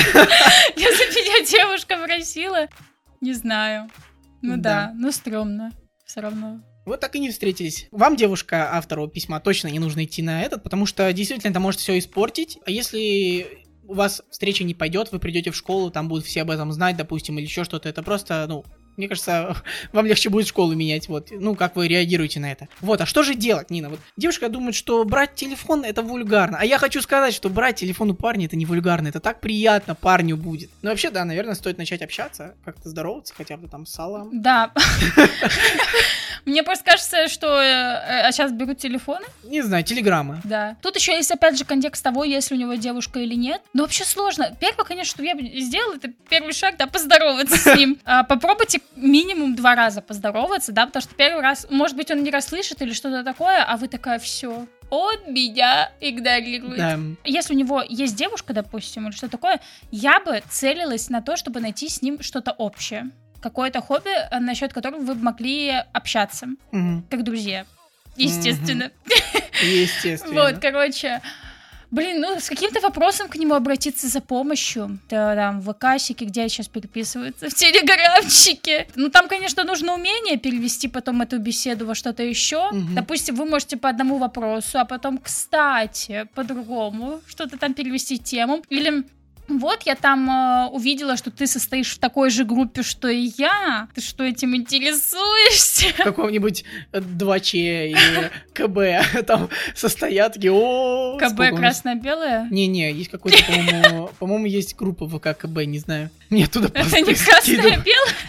Если 0.75 1.05
бы 1.05 1.21
меня 1.21 1.45
девушка 1.45 1.97
просила. 2.03 2.67
Не 3.19 3.33
знаю. 3.33 3.89
Ну 4.41 4.55
Да. 4.57 4.87
да, 4.87 4.93
ну 4.95 5.11
стрёмно. 5.11 5.71
Все 6.05 6.21
равно. 6.21 6.61
Вот 6.85 6.99
так 6.99 7.15
и 7.15 7.19
не 7.19 7.29
встретились. 7.29 7.87
Вам, 7.91 8.15
девушка, 8.15 8.73
автору 8.75 9.07
письма, 9.07 9.39
точно 9.39 9.67
не 9.67 9.77
нужно 9.77 10.03
идти 10.05 10.23
на 10.23 10.41
этот, 10.41 10.63
потому 10.63 10.85
что 10.87 11.11
действительно 11.13 11.51
это 11.51 11.59
может 11.59 11.79
все 11.79 11.99
испортить. 11.99 12.57
А 12.65 12.71
если 12.71 13.65
у 13.83 13.93
вас 13.93 14.23
встреча 14.31 14.63
не 14.63 14.73
пойдет, 14.73 15.11
вы 15.11 15.19
придете 15.19 15.51
в 15.51 15.55
школу, 15.55 15.91
там 15.91 16.07
будут 16.07 16.25
все 16.25 16.41
об 16.41 16.49
этом 16.49 16.71
знать, 16.71 16.97
допустим, 16.97 17.37
или 17.37 17.45
еще 17.45 17.65
что-то, 17.65 17.87
это 17.87 18.01
просто, 18.01 18.45
ну, 18.47 18.65
мне 19.01 19.07
кажется, 19.07 19.55
вам 19.93 20.05
легче 20.05 20.29
будет 20.29 20.47
школу 20.47 20.75
менять, 20.75 21.07
вот, 21.07 21.29
ну, 21.31 21.55
как 21.55 21.75
вы 21.75 21.87
реагируете 21.87 22.39
на 22.39 22.51
это. 22.51 22.67
Вот, 22.81 23.01
а 23.01 23.07
что 23.07 23.23
же 23.23 23.33
делать, 23.33 23.71
Нина? 23.71 23.89
Вот 23.89 23.99
девушка 24.15 24.47
думает, 24.47 24.75
что 24.75 25.03
брать 25.05 25.33
телефон 25.33 25.83
это 25.83 26.03
вульгарно, 26.03 26.59
а 26.61 26.65
я 26.65 26.77
хочу 26.77 27.01
сказать, 27.01 27.33
что 27.33 27.49
брать 27.49 27.77
телефон 27.77 28.11
у 28.11 28.13
парня 28.13 28.45
это 28.45 28.55
не 28.55 28.67
вульгарно, 28.67 29.07
это 29.07 29.19
так 29.19 29.41
приятно 29.41 29.95
парню 29.95 30.37
будет. 30.37 30.69
Ну, 30.83 30.91
вообще, 30.91 31.09
да, 31.09 31.25
наверное, 31.25 31.55
стоит 31.55 31.79
начать 31.79 32.03
общаться, 32.03 32.53
как-то 32.63 32.89
здороваться, 32.89 33.33
хотя 33.35 33.57
бы 33.57 33.67
там 33.67 33.87
с 33.87 33.91
салом. 33.91 34.39
Да. 34.39 34.71
Мне 36.45 36.63
просто 36.63 36.83
кажется, 36.83 37.27
что 37.27 37.61
э, 37.61 38.27
а 38.27 38.31
сейчас 38.31 38.51
берут 38.51 38.77
телефоны. 38.79 39.25
Не 39.43 39.61
знаю, 39.61 39.83
телеграммы. 39.83 40.41
Да. 40.43 40.75
Тут 40.81 40.95
еще 40.95 41.13
есть, 41.13 41.31
опять 41.31 41.57
же, 41.57 41.65
контекст 41.65 42.03
того, 42.03 42.23
есть 42.23 42.51
ли 42.51 42.57
у 42.57 42.59
него 42.59 42.73
девушка 42.75 43.19
или 43.19 43.35
нет. 43.35 43.61
Но 43.73 43.83
вообще 43.83 44.03
сложно. 44.03 44.55
Первое, 44.59 44.85
конечно, 44.85 45.11
что 45.11 45.23
я 45.23 45.35
бы 45.35 45.41
сделала, 45.61 45.95
это 45.95 46.11
первый 46.29 46.53
шаг, 46.53 46.77
да, 46.77 46.87
поздороваться 46.87 47.57
с 47.57 47.75
ним. 47.75 47.97
А, 48.13 48.23
Попробуйте 48.23 48.81
минимум 48.95 49.55
два 49.55 49.75
раза 49.75 50.01
поздороваться, 50.01 50.71
да, 50.71 50.85
потому 50.85 51.01
что 51.01 51.13
первый 51.15 51.41
раз, 51.41 51.67
может 51.69 51.95
быть, 51.95 52.09
он 52.11 52.23
не 52.23 52.31
расслышит 52.31 52.81
или 52.81 52.93
что-то 52.93 53.23
такое, 53.23 53.63
а 53.63 53.77
вы 53.77 53.87
такая, 53.87 54.19
все, 54.19 54.67
он 54.91 55.15
меня 55.27 55.91
игнорирует. 56.01 56.77
Да. 56.77 56.99
Если 57.23 57.53
у 57.53 57.57
него 57.57 57.81
есть 57.87 58.15
девушка, 58.15 58.53
допустим, 58.53 59.07
или 59.07 59.15
что 59.15 59.29
такое, 59.29 59.61
я 59.89 60.19
бы 60.19 60.43
целилась 60.49 61.09
на 61.09 61.21
то, 61.21 61.37
чтобы 61.37 61.61
найти 61.61 61.87
с 61.87 62.01
ним 62.01 62.21
что-то 62.21 62.51
общее. 62.51 63.09
Какое-то 63.41 63.81
хобби, 63.81 64.09
э, 64.09 64.39
насчет 64.39 64.71
которого 64.73 65.01
вы 65.01 65.15
могли 65.15 65.69
общаться, 65.93 66.47
Мгм. 66.71 67.05
как 67.09 67.23
друзья. 67.23 67.65
Естественно. 68.17 68.91
Естественно. 69.63 70.33
Вот, 70.43 70.59
короче. 70.59 71.21
Блин, 71.91 72.21
ну 72.21 72.39
с 72.39 72.47
каким-то 72.47 72.79
вопросом 72.79 73.27
к 73.27 73.35
нему 73.35 73.53
обратиться 73.53 74.07
за 74.07 74.21
помощью. 74.21 74.99
Да, 75.09 75.35
там, 75.35 75.59
в 75.59 75.73
ВКсике, 75.73 76.23
где 76.23 76.47
сейчас 76.47 76.69
переписываются, 76.69 77.49
в 77.49 77.53
Телеграмчике. 77.53 78.87
Ну, 78.95 79.09
там, 79.09 79.27
конечно, 79.27 79.63
нужно 79.65 79.93
умение 79.95 80.37
перевести 80.37 80.87
потом 80.87 81.21
эту 81.21 81.37
беседу 81.39 81.85
во 81.85 81.93
что-то 81.95 82.23
еще. 82.23 82.69
Мгм. 82.71 82.95
Допустим, 82.95 83.35
вы 83.35 83.43
можете 83.45 83.75
по 83.75 83.89
одному 83.89 84.17
вопросу, 84.19 84.79
а 84.79 84.85
потом, 84.85 85.17
кстати, 85.17 86.27
по-другому 86.33 87.19
что-то 87.27 87.57
там 87.57 87.73
перевести 87.73 88.17
тему. 88.17 88.63
Или 88.69 89.03
вот 89.47 89.83
я 89.83 89.95
там 89.95 90.29
э, 90.29 90.67
увидела, 90.71 91.17
что 91.17 91.31
ты 91.31 91.47
состоишь 91.47 91.93
в 91.93 91.99
такой 91.99 92.29
же 92.29 92.45
группе, 92.45 92.83
что 92.83 93.07
и 93.07 93.31
я. 93.37 93.87
Ты 93.93 94.01
что, 94.01 94.23
этим 94.23 94.55
интересуешься? 94.55 95.87
В 95.97 96.03
каком-нибудь 96.03 96.63
2Ч 96.93 97.89
или 97.89 98.31
КБ 98.53 99.25
там 99.25 99.49
состоят 99.75 100.33
такие, 100.33 100.51
о 100.51 101.17
КБ 101.17 101.57
красно-белое? 101.57 102.47
Не-не, 102.49 102.91
есть 102.91 103.09
какой-то, 103.11 103.43
по-моему, 103.43 104.09
по-моему, 104.19 104.45
есть 104.45 104.75
группа 104.75 105.07
ВК 105.07 105.37
КБ, 105.37 105.65
не 105.65 105.79
знаю. 105.79 106.09
Мне 106.29 106.47
туда 106.47 106.69
Это 106.73 107.01
не 107.01 107.13
красно-белое? 107.13 107.83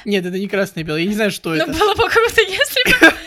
Нет, 0.04 0.26
это 0.26 0.38
не 0.38 0.48
красное 0.48 0.84
белое, 0.84 1.02
я 1.02 1.06
не 1.08 1.14
знаю, 1.14 1.30
что 1.30 1.50
Ну, 1.50 1.56
это. 1.56 1.72
было 1.72 1.94
бы 1.94 2.08
круто, 2.08 2.40
если 2.40 3.00
бы... 3.06 3.14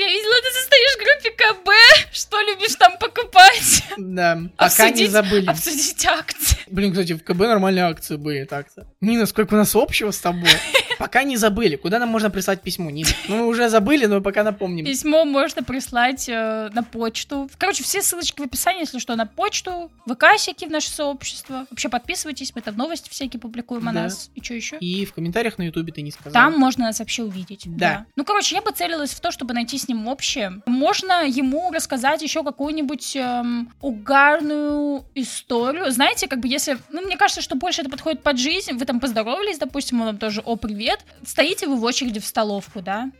Я 0.00 0.08
видела, 0.08 0.34
ты 0.42 0.50
состоишь 0.52 0.94
в 0.94 0.98
группе 0.98 1.30
КБ. 1.30 2.12
Что 2.12 2.40
любишь 2.40 2.74
там 2.76 2.96
покупать? 2.98 3.84
Да, 3.96 4.38
пока 4.56 4.90
не 4.90 5.06
забыли. 5.06 5.46
Обсудить 5.46 6.04
акции. 6.06 6.37
Блин, 6.70 6.92
кстати, 6.92 7.12
в 7.14 7.22
КБ 7.24 7.38
нормальные 7.40 7.84
акции 7.84 8.16
были 8.16 8.44
так-то. 8.44 8.86
Нина, 9.00 9.26
сколько 9.26 9.54
у 9.54 9.56
нас 9.56 9.74
общего 9.74 10.10
с 10.10 10.18
тобой? 10.18 10.48
Пока 10.98 11.22
не 11.22 11.36
забыли. 11.36 11.76
Куда 11.76 12.00
нам 12.00 12.08
можно 12.08 12.28
прислать 12.28 12.60
письмо, 12.60 12.90
Нина? 12.90 13.08
Ну, 13.28 13.36
мы 13.36 13.46
уже 13.46 13.68
забыли, 13.68 14.06
но 14.06 14.20
пока 14.20 14.42
напомним. 14.42 14.84
Письмо 14.84 15.24
можно 15.24 15.62
прислать 15.62 16.28
э, 16.28 16.70
на 16.72 16.82
почту. 16.82 17.48
Короче, 17.56 17.84
все 17.84 18.02
ссылочки 18.02 18.40
в 18.40 18.44
описании, 18.44 18.80
если 18.80 18.98
что, 18.98 19.14
на 19.14 19.24
почту, 19.24 19.92
ВКсики 20.08 20.64
в 20.64 20.72
наше 20.72 20.90
сообщество. 20.90 21.66
Вообще 21.70 21.88
подписывайтесь, 21.88 22.52
мы 22.52 22.62
там 22.62 22.76
новости 22.76 23.08
всякие 23.10 23.38
публикуем 23.38 23.88
о 23.88 23.92
Да. 23.92 24.02
нас. 24.02 24.30
И 24.34 24.42
что 24.42 24.54
еще? 24.54 24.76
И 24.78 25.04
в 25.04 25.14
комментариях 25.14 25.56
на 25.58 25.62
Ютубе 25.62 25.92
ты 25.92 26.02
не 26.02 26.10
сказал. 26.10 26.32
Там 26.32 26.58
можно 26.58 26.86
нас 26.86 26.98
вообще 26.98 27.22
увидеть. 27.22 27.62
Да. 27.66 28.04
Ну, 28.16 28.24
короче, 28.24 28.56
я 28.56 28.60
бы 28.62 28.72
целилась 28.72 29.12
в 29.12 29.20
то, 29.20 29.30
чтобы 29.30 29.54
найти 29.54 29.78
с 29.78 29.86
ним 29.86 30.08
общее. 30.08 30.62
Можно 30.66 31.24
ему 31.28 31.70
рассказать 31.70 32.22
еще 32.22 32.42
какую-нибудь 32.42 33.14
эм, 33.14 33.72
угарную 33.80 35.04
историю. 35.14 35.90
Знаете, 35.92 36.26
как 36.26 36.40
бы 36.40 36.48
если... 36.58 36.78
Ну, 36.90 37.02
мне 37.02 37.16
кажется, 37.16 37.40
что 37.40 37.54
больше 37.54 37.80
это 37.82 37.90
подходит 37.90 38.22
под 38.22 38.38
жизнь. 38.38 38.72
Вы 38.72 38.84
там 38.84 39.00
поздоровались, 39.00 39.58
допустим, 39.58 40.00
он 40.00 40.06
вам 40.08 40.18
тоже 40.18 40.42
«О, 40.44 40.56
привет». 40.56 41.00
Стоите 41.24 41.66
вы 41.66 41.76
в 41.76 41.84
очереди 41.84 42.20
в 42.20 42.26
столовку, 42.26 42.82
да? 42.82 43.10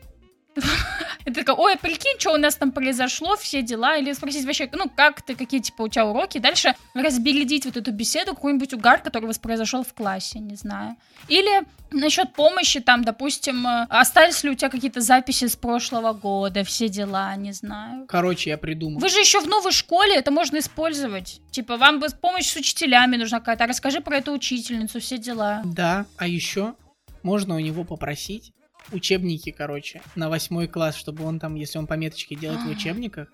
Это 1.24 1.40
такая, 1.40 1.56
ой, 1.56 1.74
а 1.74 1.76
прикинь, 1.76 2.18
что 2.18 2.32
у 2.32 2.36
нас 2.36 2.56
там 2.56 2.72
произошло, 2.72 3.36
все 3.36 3.62
дела, 3.62 3.96
или 3.96 4.12
спросить 4.12 4.44
вообще, 4.44 4.68
ну, 4.72 4.88
как 4.88 5.22
ты, 5.22 5.34
какие, 5.34 5.60
типа, 5.60 5.82
у 5.82 5.88
тебя 5.88 6.06
уроки, 6.06 6.38
дальше 6.38 6.74
разбередить 6.94 7.66
вот 7.66 7.76
эту 7.76 7.92
беседу, 7.92 8.34
какой-нибудь 8.34 8.72
угар, 8.72 9.00
который 9.02 9.24
у 9.24 9.26
вас 9.28 9.38
произошел 9.38 9.82
в 9.82 9.92
классе, 9.92 10.38
не 10.38 10.56
знаю. 10.56 10.96
Или 11.28 11.64
насчет 11.90 12.32
помощи, 12.32 12.80
там, 12.80 13.04
допустим, 13.04 13.66
э, 13.66 13.86
остались 13.90 14.42
ли 14.44 14.50
у 14.50 14.54
тебя 14.54 14.70
какие-то 14.70 15.00
записи 15.00 15.46
с 15.46 15.56
прошлого 15.56 16.12
года, 16.12 16.64
все 16.64 16.88
дела, 16.88 17.34
не 17.36 17.52
знаю. 17.52 18.06
Короче, 18.06 18.50
я 18.50 18.58
придумал. 18.58 19.00
Вы 19.00 19.08
же 19.08 19.18
еще 19.20 19.40
в 19.40 19.46
новой 19.46 19.72
школе, 19.72 20.14
это 20.14 20.30
можно 20.30 20.58
использовать. 20.58 21.40
Типа, 21.50 21.76
вам 21.76 22.00
бы 22.00 22.08
помощь 22.20 22.46
с 22.46 22.56
учителями 22.56 23.16
нужна 23.16 23.40
какая-то, 23.40 23.66
расскажи 23.66 24.00
про 24.00 24.16
эту 24.16 24.32
учительницу, 24.32 25.00
все 25.00 25.18
дела. 25.18 25.62
Да, 25.64 26.06
а 26.16 26.26
еще 26.26 26.74
можно 27.22 27.56
у 27.56 27.58
него 27.58 27.84
попросить 27.84 28.52
учебники, 28.92 29.50
короче, 29.50 30.00
на 30.14 30.28
восьмой 30.28 30.68
класс, 30.68 30.96
чтобы 30.96 31.24
он 31.24 31.38
там, 31.38 31.54
если 31.54 31.78
он 31.78 31.86
пометочки 31.86 32.34
делает 32.34 32.60
в 32.60 32.68
учебниках, 32.68 33.28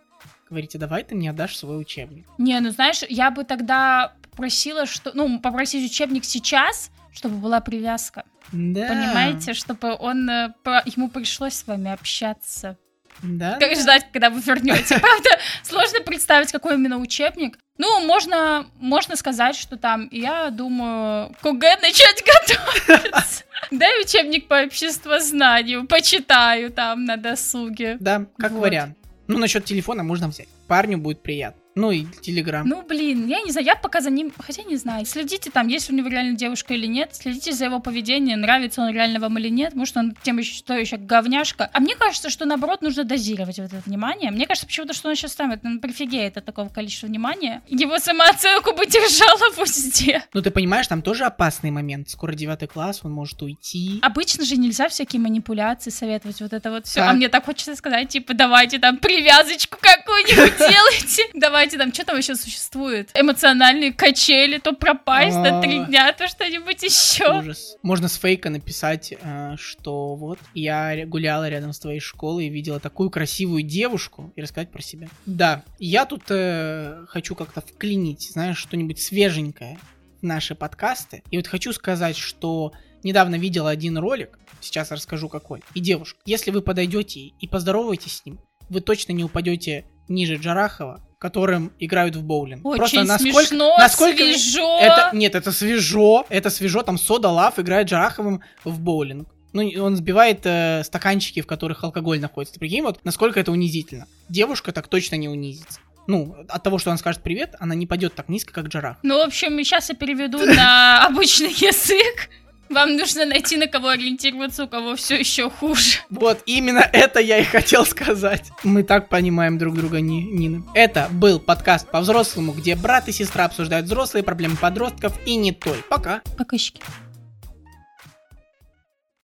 говорите, 0.49 0.79
давай 0.79 1.05
ты 1.05 1.15
мне 1.15 1.31
отдашь 1.31 1.57
свой 1.57 1.81
учебник. 1.81 2.27
Не, 2.39 2.59
ну 2.61 2.71
знаешь, 2.71 3.03
я 3.09 3.31
бы 3.31 3.45
тогда 3.45 4.15
попросила, 4.31 4.87
что, 4.87 5.13
ну, 5.15 5.41
попросить 5.41 5.91
учебник 5.91 6.25
сейчас, 6.25 6.91
чтобы 7.13 7.37
была 7.37 7.61
привязка. 7.61 8.25
Да. 8.53 8.89
Понимаете, 8.89 9.55
чтобы 9.55 9.95
он 9.95 10.29
э, 10.29 10.55
ему 10.87 11.09
пришлось 11.09 11.55
с 11.55 11.67
вами 11.67 11.91
общаться. 11.91 12.77
Да. 13.23 13.59
Как 13.59 13.75
ждать, 13.76 14.06
когда 14.12 14.30
вы 14.30 14.40
вернете. 14.40 14.99
Правда, 15.00 15.30
сложно 15.62 16.00
представить, 16.00 16.52
какой 16.52 16.75
именно 16.75 16.99
учебник. 16.99 17.59
Ну, 17.78 18.00
можно, 18.06 18.66
можно 18.76 19.16
сказать, 19.16 19.56
что 19.56 19.76
там, 19.76 20.09
я 20.12 20.50
думаю, 20.50 21.35
к 21.40 21.52
начать 21.52 22.23
готовиться. 22.25 23.44
Дай 23.71 24.00
учебник 24.02 24.47
по 24.47 24.62
обществознанию, 24.62 25.87
почитаю 25.87 26.71
там 26.71 27.04
на 27.04 27.16
досуге. 27.16 27.97
Да, 27.99 28.26
как 28.38 28.52
Вот. 28.52 28.61
вариант. 28.62 28.97
Ну, 29.26 29.38
насчет 29.38 29.64
телефона 29.64 30.02
можно 30.02 30.28
взять. 30.28 30.49
Парню 30.68 30.99
будет 30.99 31.23
приятно. 31.23 31.63
Ну 31.75 31.90
и 31.90 32.07
телеграм. 32.21 32.66
Ну, 32.66 32.83
блин, 32.83 33.26
я 33.26 33.40
не 33.43 33.50
знаю, 33.50 33.66
я 33.66 33.75
пока 33.75 34.00
за 34.00 34.11
ним, 34.11 34.33
хотя 34.38 34.62
не 34.62 34.76
знаю. 34.76 35.07
Следите 35.07 35.50
там, 35.50 35.69
есть 35.69 35.90
у 35.90 35.95
него 35.95 36.09
реально 36.09 36.37
девушка 36.37 36.75
или 36.75 36.87
нет. 36.87 37.11
Следите 37.14 37.52
за 37.52 37.66
его 37.66 37.81
поведением, 37.81 38.40
нравится 38.40 38.81
он 38.83 38.93
реально 38.93 39.19
вам 39.21 39.38
или 39.38 39.49
нет. 39.49 39.75
Может, 39.75 39.97
он 39.97 40.14
тем 40.23 40.38
еще, 40.38 40.54
что 40.54 40.75
еще 40.75 40.97
говняшка. 40.97 41.69
А 41.73 41.81
мне 41.81 41.95
кажется, 41.97 42.31
что 42.31 42.45
наоборот 42.45 42.83
нужно 42.83 43.04
дозировать 43.04 43.59
вот 43.59 43.73
это 43.73 43.83
внимание. 43.85 44.31
Мне 44.31 44.47
кажется, 44.47 44.66
почему-то, 44.66 44.95
что 44.95 45.09
он 45.09 45.16
сейчас 45.16 45.35
там, 45.35 45.50
это 45.50 45.66
он 45.66 45.81
прифигеет 45.81 46.37
от 46.37 46.45
такого 46.45 46.69
количества 46.69 47.07
внимания. 47.07 47.62
Его 47.69 47.99
самооценку 47.99 48.73
бы 48.73 48.87
держала 48.87 49.52
в 49.52 49.59
узде. 49.59 50.25
Ну, 50.33 50.43
ты 50.43 50.50
понимаешь, 50.50 50.87
там 50.87 51.03
тоже 51.03 51.25
опасный 51.25 51.70
момент. 51.70 52.09
Скоро 52.09 52.35
девятый 52.35 52.68
класс, 52.68 53.01
он 53.03 53.12
может 53.12 53.40
уйти. 53.42 53.99
Обычно 54.03 54.44
же 54.44 54.57
нельзя 54.57 54.88
всякие 54.88 55.20
манипуляции 55.20 55.90
советовать, 55.90 56.40
вот 56.40 56.53
это 56.53 56.70
вот 56.70 56.87
все. 56.87 57.01
А 57.01 57.12
мне 57.12 57.29
так 57.29 57.44
хочется 57.44 57.75
сказать, 57.75 58.09
типа, 58.09 58.35
давайте 58.35 58.79
там 58.79 58.99
привязочку 58.99 59.79
какую-нибудь 59.81 60.59
делайте. 60.59 61.25
Давайте 61.64 61.79
там, 61.79 61.94
что 61.94 62.05
там 62.05 62.18
еще 62.18 62.35
существует? 62.37 63.11
Эмоциональные 63.14 63.90
качели, 63.94 64.59
то 64.59 64.74
пропасть 64.74 65.38
на 65.38 65.62
три 65.62 65.79
А. 65.79 65.85
дня, 65.87 66.12
то 66.12 66.29
что-нибудь 66.29 66.83
еще. 66.83 67.38
Ужас. 67.38 67.77
Можно 67.83 68.09
с 68.09 68.16
фейка 68.16 68.50
написать, 68.50 69.14
э, 69.18 69.55
что 69.57 70.14
вот 70.14 70.38
я 70.53 71.07
гуляла 71.07 71.48
рядом 71.48 71.72
с 71.72 71.79
твоей 71.79 72.00
школой 72.00 72.48
и 72.48 72.50
видела 72.50 72.81
такую 72.81 73.09
красивую 73.09 73.62
девушку 73.62 74.31
и 74.37 74.42
рассказать 74.42 74.70
про 74.72 74.83
себя. 74.83 75.09
Да, 75.24 75.62
я 75.79 76.05
тут 76.05 76.24
э, 76.29 77.07
хочу 77.09 77.35
как-то 77.35 77.62
вклинить, 77.62 78.31
знаешь, 78.33 78.59
что-нибудь 78.59 79.00
свеженькое 79.00 79.79
в 80.20 80.22
наши 80.22 80.55
подкасты. 80.55 81.22
И 81.31 81.38
вот 81.38 81.46
хочу 81.46 81.72
сказать, 81.72 82.18
что 82.18 82.74
недавно 83.03 83.37
видела 83.37 83.70
один 83.70 83.96
ролик, 83.96 84.38
сейчас 84.61 84.90
расскажу 84.90 85.31
какой. 85.31 85.62
И 85.72 85.81
девушка, 85.81 86.20
если 86.27 86.50
вы 86.50 86.61
подойдете 86.61 87.20
и 87.20 87.48
поздороваетесь 87.48 88.18
с 88.18 88.27
ним, 88.27 88.38
вы 88.68 88.83
точно 88.83 89.12
не 89.12 89.24
упадете 89.24 89.87
ниже 90.09 90.37
Джарахова, 90.37 91.00
которым 91.25 91.73
играют 91.79 92.17
в 92.17 92.23
боулинг. 92.23 92.67
Очень 92.67 93.05
насколько, 93.05 93.39
смешно, 93.47 93.75
насколько 93.79 94.19
свежо. 94.19 94.79
это, 94.79 95.09
нет, 95.15 95.35
это 95.35 95.53
свежо, 95.53 96.27
это 96.29 96.51
свежо, 96.51 96.83
там 96.83 96.99
Сода 96.99 97.31
Лав 97.31 97.59
играет 97.59 97.89
Джараховым 97.89 98.43
в 98.63 98.79
боулинг. 98.79 99.27
Ну, 99.55 99.63
он 99.83 99.97
сбивает 99.97 100.41
э, 100.45 100.83
стаканчики, 100.85 101.41
в 101.41 101.47
которых 101.47 101.83
алкоголь 101.83 102.21
находится. 102.21 102.53
Ты 102.53 102.61
прикинь, 102.61 102.83
вот 102.83 103.01
насколько 103.05 103.41
это 103.41 103.53
унизительно. 103.53 104.07
Девушка 104.29 104.71
так 104.73 104.87
точно 104.89 105.17
не 105.17 105.31
унизится. 105.31 105.81
Ну, 106.07 106.37
от 106.47 106.63
того, 106.63 106.77
что 106.77 106.91
она 106.91 106.99
скажет 106.99 107.23
привет, 107.23 107.55
она 107.59 107.75
не 107.75 107.87
пойдет 107.87 108.15
так 108.15 108.29
низко, 108.29 108.53
как 108.53 108.67
Джарах. 108.67 108.99
Ну, 109.03 109.17
в 109.17 109.23
общем, 109.23 109.57
сейчас 109.65 109.89
я 109.89 109.95
переведу 109.95 110.45
на 110.45 111.07
обычный 111.07 111.53
язык. 111.53 112.29
Вам 112.75 112.97
нужно 112.97 113.25
найти, 113.25 113.57
на 113.57 113.69
кого 113.69 113.91
ориентироваться, 113.91 114.65
у 114.65 114.67
кого 114.67 114.97
все 114.97 115.17
еще 115.17 115.49
хуже. 115.49 116.01
Вот, 116.11 116.43
именно 116.45 116.81
это 116.93 117.21
я 117.21 117.39
и 117.39 117.45
хотел 117.45 117.87
сказать. 117.87 118.51
Мы 118.65 118.83
так 118.83 119.09
понимаем 119.09 119.59
друг 119.59 119.77
друга, 119.77 120.01
Ни- 120.01 120.23
Нина. 120.23 120.65
Это 120.75 121.07
был 121.13 121.39
подкаст 121.39 121.89
по-взрослому, 121.89 122.51
где 122.51 122.75
брат 122.75 123.07
и 123.07 123.13
сестра 123.13 123.45
обсуждают 123.45 123.87
взрослые 123.87 124.25
проблемы 124.25 124.57
подростков 124.57 125.13
и 125.25 125.37
не 125.37 125.53
только. 125.53 125.85
Пока. 125.89 126.23
Покыщики. 126.37 126.83